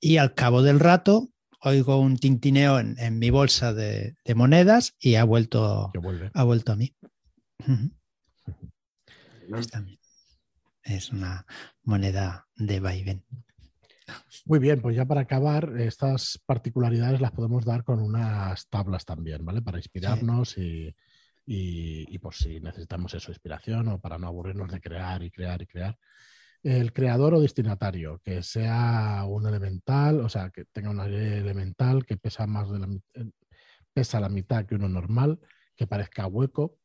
y 0.00 0.16
al 0.16 0.34
cabo 0.34 0.62
del 0.62 0.80
rato 0.80 1.30
oigo 1.60 1.98
un 1.98 2.18
tintineo 2.18 2.78
en, 2.78 3.18
mi 3.18 3.30
bolsa 3.30 3.72
de, 3.72 4.14
monedas 4.34 4.94
y 4.98 5.14
ha 5.14 5.24
vuelto, 5.24 5.90
ha 6.34 6.44
vuelto 6.44 6.72
a 6.72 6.76
mí. 6.76 6.94
Es 10.82 11.10
una 11.10 11.46
moneda 11.82 12.46
de 12.56 12.80
vaivén. 12.80 13.24
Muy 14.44 14.58
bien, 14.58 14.82
pues 14.82 14.94
ya 14.94 15.06
para 15.06 15.22
acabar, 15.22 15.72
estas 15.78 16.38
particularidades 16.44 17.22
las 17.22 17.32
podemos 17.32 17.64
dar 17.64 17.84
con 17.84 18.00
unas 18.00 18.68
tablas 18.68 19.06
también, 19.06 19.42
¿vale? 19.42 19.62
Para 19.62 19.78
inspirarnos 19.78 20.58
y, 20.58 20.94
y, 21.46 22.18
por 22.18 22.34
si 22.34 22.60
necesitamos 22.60 23.14
eso, 23.14 23.30
inspiración 23.30 23.88
o 23.88 24.00
para 24.00 24.18
no 24.18 24.26
aburrirnos 24.28 24.70
de 24.70 24.80
crear 24.80 25.22
y 25.22 25.30
crear 25.30 25.60
y 25.62 25.66
crear. 25.66 25.98
El 26.62 26.92
creador 26.92 27.34
o 27.34 27.40
destinatario, 27.40 28.20
que 28.24 28.42
sea 28.42 29.24
un 29.26 29.46
elemental, 29.46 30.20
o 30.20 30.28
sea, 30.28 30.50
que 30.50 30.64
tenga 30.66 30.90
una 30.90 31.06
elemental 31.06 32.06
que 32.06 32.16
pesa 32.16 32.46
más 32.46 32.70
de 32.70 32.78
la, 32.78 32.88
eh, 33.14 33.30
pesa 33.92 34.20
la 34.20 34.30
mitad 34.30 34.64
que 34.64 34.74
uno 34.76 34.88
normal, 34.88 35.40
que 35.76 35.86
parezca 35.86 36.26
hueco. 36.26 36.78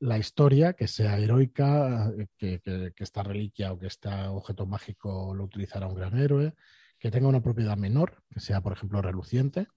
La 0.00 0.18
historia, 0.18 0.74
que 0.74 0.86
sea 0.86 1.18
heroica, 1.18 2.12
que, 2.36 2.60
que, 2.60 2.92
que 2.94 3.04
esta 3.04 3.22
reliquia 3.22 3.72
o 3.72 3.78
que 3.78 3.86
este 3.88 4.08
objeto 4.08 4.66
mágico 4.66 5.34
lo 5.34 5.44
utilizará 5.44 5.86
un 5.88 5.94
gran 5.94 6.18
héroe, 6.18 6.54
que 6.98 7.10
tenga 7.10 7.28
una 7.28 7.42
propiedad 7.42 7.76
menor, 7.76 8.22
que 8.30 8.40
sea, 8.40 8.60
por 8.60 8.72
ejemplo, 8.74 9.02
reluciente, 9.02 9.68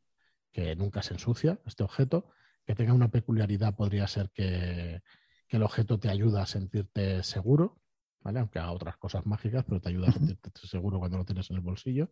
que 0.51 0.75
nunca 0.75 1.01
se 1.01 1.13
ensucia 1.13 1.59
este 1.65 1.83
objeto, 1.83 2.31
que 2.65 2.75
tenga 2.75 2.93
una 2.93 3.09
peculiaridad 3.09 3.75
podría 3.75 4.07
ser 4.07 4.29
que, 4.31 5.01
el 5.49 5.63
objeto 5.63 5.99
te 5.99 6.07
ayuda 6.07 6.43
a 6.43 6.45
sentirte 6.45 7.23
seguro, 7.23 7.81
¿vale? 8.21 8.39
Aunque 8.39 8.57
a 8.57 8.71
otras 8.71 8.95
cosas 8.95 9.25
mágicas, 9.25 9.65
pero 9.67 9.81
te 9.81 9.89
ayuda 9.89 10.07
a 10.07 10.13
sentirte 10.13 10.49
seguro 10.63 10.97
cuando 10.97 11.17
lo 11.17 11.25
tienes 11.25 11.49
en 11.49 11.57
el 11.57 11.61
bolsillo. 11.61 12.09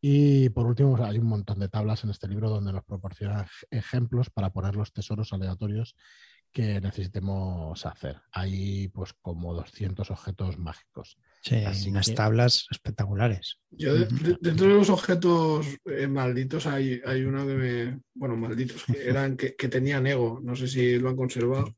Y 0.00 0.50
por 0.50 0.66
último, 0.66 0.96
hay 1.04 1.18
un 1.18 1.26
montón 1.26 1.58
de 1.58 1.68
tablas 1.68 2.04
en 2.04 2.10
este 2.10 2.28
libro 2.28 2.48
donde 2.48 2.72
nos 2.72 2.84
proporcionan 2.84 3.46
ejemplos 3.70 4.30
para 4.30 4.50
poner 4.50 4.76
los 4.76 4.92
tesoros 4.92 5.32
aleatorios 5.32 5.96
que 6.52 6.80
necesitemos 6.80 7.84
hacer. 7.86 8.20
Hay 8.32 8.88
pues 8.88 9.12
como 9.20 9.54
200 9.54 10.10
objetos 10.10 10.58
mágicos. 10.58 11.18
Sí, 11.42 11.64
unas 11.88 12.14
tablas 12.14 12.66
espectaculares. 12.70 13.58
Yo, 13.70 13.94
dentro 13.94 14.68
de 14.68 14.74
los 14.74 14.90
objetos 14.90 15.66
eh, 15.86 16.06
malditos, 16.06 16.66
hay, 16.66 17.00
hay 17.06 17.22
uno 17.22 17.46
que 17.46 17.54
me. 17.54 18.00
Bueno, 18.14 18.36
malditos, 18.36 18.84
que 18.84 19.02
eran 19.08 19.36
que, 19.36 19.54
que, 19.56 19.68
tenían 19.68 20.06
ego. 20.06 20.40
No 20.42 20.54
sé 20.54 20.68
si 20.68 20.98
lo 20.98 21.08
han 21.08 21.16
conservado. 21.16 21.74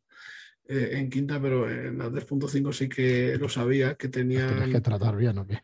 Eh, 0.68 0.90
en 0.92 1.11
quinta, 1.11 1.40
pero 1.40 1.68
en 1.68 1.98
la 1.98 2.08
3.5 2.08 2.72
sí 2.72 2.88
que 2.88 3.37
lo 3.37 3.48
sabía, 3.48 3.96
que 3.96 4.08
tenían... 4.08 4.48
Tienes 4.48 4.74
que 4.76 4.80
tratar 4.80 5.16
bien, 5.16 5.37
¿o 5.38 5.46
qué? 5.46 5.58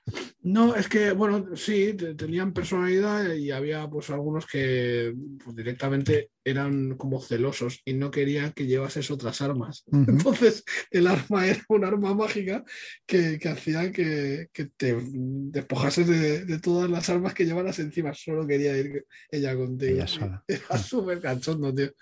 No, 0.48 0.74
es 0.74 0.88
que, 0.88 1.12
bueno, 1.12 1.54
sí, 1.56 1.94
tenían 2.16 2.54
personalidad 2.54 3.34
y 3.34 3.50
había 3.50 3.87
pues 3.87 4.08
algunos 4.08 4.46
que 4.46 5.14
pues, 5.44 5.54
directamente 5.54 6.30
eran 6.42 6.96
como 6.96 7.20
celosos 7.20 7.82
y 7.84 7.92
no 7.92 8.11
querían 8.11 8.52
que 8.52 8.66
llevases 8.66 9.11
otras 9.11 9.42
armas. 9.42 9.84
Entonces, 9.92 10.64
el 10.90 11.06
arma 11.06 11.46
era 11.46 11.62
un 11.68 11.84
arma 11.84 12.14
mágica 12.14 12.64
que, 13.04 13.38
hacía 13.46 13.92
que, 13.92 14.48
te 14.78 14.96
despojases 15.02 16.08
de, 16.08 16.58
todas 16.61 16.88
las 16.88 17.11
armas 17.11 17.34
que 17.34 17.44
llevaras 17.44 17.78
encima. 17.78 18.14
Solo 18.14 18.46
quería 18.46 18.74
ir 18.78 19.04
ella 19.30 19.54
contigo. 19.54 19.96
Ella 19.96 20.06
sola. 20.06 20.42
Era 20.48 20.78
súper 20.78 21.20
cachondo, 21.20 21.74
tío. 21.74 21.92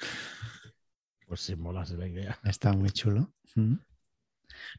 Pues 1.26 1.40
sí, 1.40 1.56
molas 1.56 1.90
la 1.90 2.06
idea. 2.06 2.38
Está 2.44 2.72
muy 2.72 2.90
chulo. 2.90 3.34
Mm. 3.56 3.74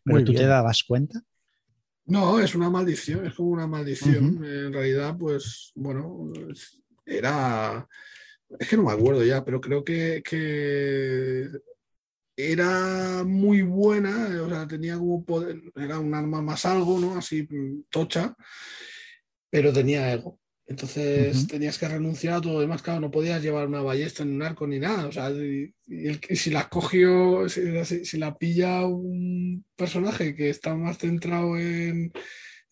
¿Pero 0.06 0.24
tú 0.24 0.34
te 0.34 0.46
dabas 0.46 0.84
cuenta? 0.84 1.22
No, 2.08 2.40
es 2.40 2.56
una 2.56 2.70
maldición, 2.70 3.26
es 3.26 3.34
como 3.34 3.50
una 3.50 3.68
maldición. 3.68 4.44
En 4.44 4.74
realidad, 4.74 5.16
pues, 5.18 5.72
bueno, 5.76 6.32
era. 7.06 7.88
Es 8.58 8.70
que 8.70 8.78
no 8.78 8.84
me 8.84 8.94
acuerdo 8.94 9.24
ya, 9.26 9.44
pero 9.44 9.60
creo 9.60 9.84
que, 9.84 10.24
que 10.24 11.50
era 12.38 13.24
muy 13.26 13.62
buena, 13.62 14.42
o 14.42 14.48
sea, 14.48 14.66
tenía 14.68 14.98
como 14.98 15.26
poder, 15.26 15.62
era 15.76 16.00
un 16.00 16.14
arma 16.16 16.42
más 16.42 16.66
algo, 16.66 16.98
¿no? 16.98 17.18
Así 17.18 17.46
tocha, 17.90 18.36
pero 19.50 19.74
tenía 19.74 20.14
ego. 20.14 20.40
Entonces 20.70 21.48
tenías 21.48 21.78
que 21.78 21.88
renunciar 21.88 22.36
a 22.36 22.42
todo 22.42 22.56
lo 22.56 22.60
demás. 22.60 22.82
Claro, 22.82 23.00
no 23.00 23.10
podías 23.10 23.42
llevar 23.42 23.68
una 23.68 23.82
ballesta 23.82 24.24
en 24.24 24.34
un 24.34 24.44
arco 24.44 24.68
ni 24.68 24.80
nada. 24.80 25.08
O 25.08 25.12
sea, 25.14 25.32
y, 25.32 25.74
si 26.36 26.52
la 26.52 26.68
cogió, 26.68 27.48
si, 27.48 28.18
la 28.18 28.38
pilla 28.38 28.86
un 28.86 29.66
personaje 29.78 30.36
que 30.36 30.50
está 30.50 30.76
más 30.76 30.98
centrado 30.98 31.58
en, 31.58 32.12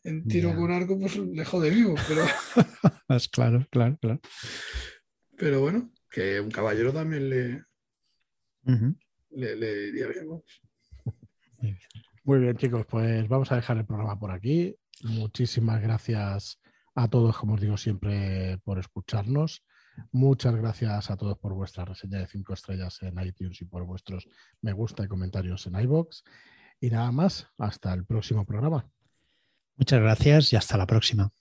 en 0.04 0.28
tiro 0.28 0.54
con 0.56 0.72
arco, 0.72 1.00
pues 1.00 1.16
le 1.16 1.46
jode 1.46 1.70
vivo. 1.70 1.96
Pero, 2.08 2.26
Es 3.16 3.30
claro, 3.30 3.66
claro, 3.72 3.98
claro. 4.02 4.20
pero 5.38 5.62
bueno, 5.62 5.90
que 6.12 6.42
un 6.42 6.52
caballero 6.52 6.92
también 6.92 7.30
le, 7.30 7.64
Ujú. 8.66 8.94
le, 9.32 9.56
le 9.56 9.88
iría 9.88 10.08
bien. 10.08 10.28
¿no? 10.28 10.44
Muy 12.26 12.40
bien, 12.40 12.58
chicos, 12.58 12.86
pues 12.90 13.26
vamos 13.30 13.54
a 13.54 13.56
dejar 13.56 13.78
el 13.78 13.86
programa 13.86 14.20
por 14.20 14.32
aquí. 14.32 14.76
Muchísimas 15.02 15.82
gracias 15.82 16.60
a 16.96 17.08
todos, 17.10 17.38
como 17.38 17.54
os 17.56 17.62
digo 17.62 17.78
siempre, 17.78 18.58
por 18.64 18.80
escucharnos. 18.80 19.64
Muchas 20.12 20.56
gracias 20.56 21.12
a 21.12 21.18
todos 21.18 21.38
por 21.38 21.54
vuestra 21.54 21.86
reseña 21.86 22.20
de 22.20 22.28
5 22.28 22.54
estrellas 22.54 23.02
en 23.04 23.20
iTunes 23.20 23.62
y 23.62 23.66
por 23.66 23.86
vuestros 23.86 24.28
me 24.62 24.74
gusta 24.74 25.04
y 25.04 25.08
comentarios 25.08 25.68
en 25.68 25.80
iBox. 25.80 26.24
Y 26.80 26.90
nada 26.90 27.12
más, 27.12 27.48
hasta 27.58 27.94
el 27.94 28.06
próximo 28.06 28.46
programa. 28.46 28.90
Muchas 29.78 30.02
gracias 30.02 30.54
y 30.54 30.56
hasta 30.56 30.78
la 30.78 30.88
próxima. 30.88 31.32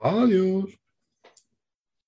Adiós. 0.00 0.80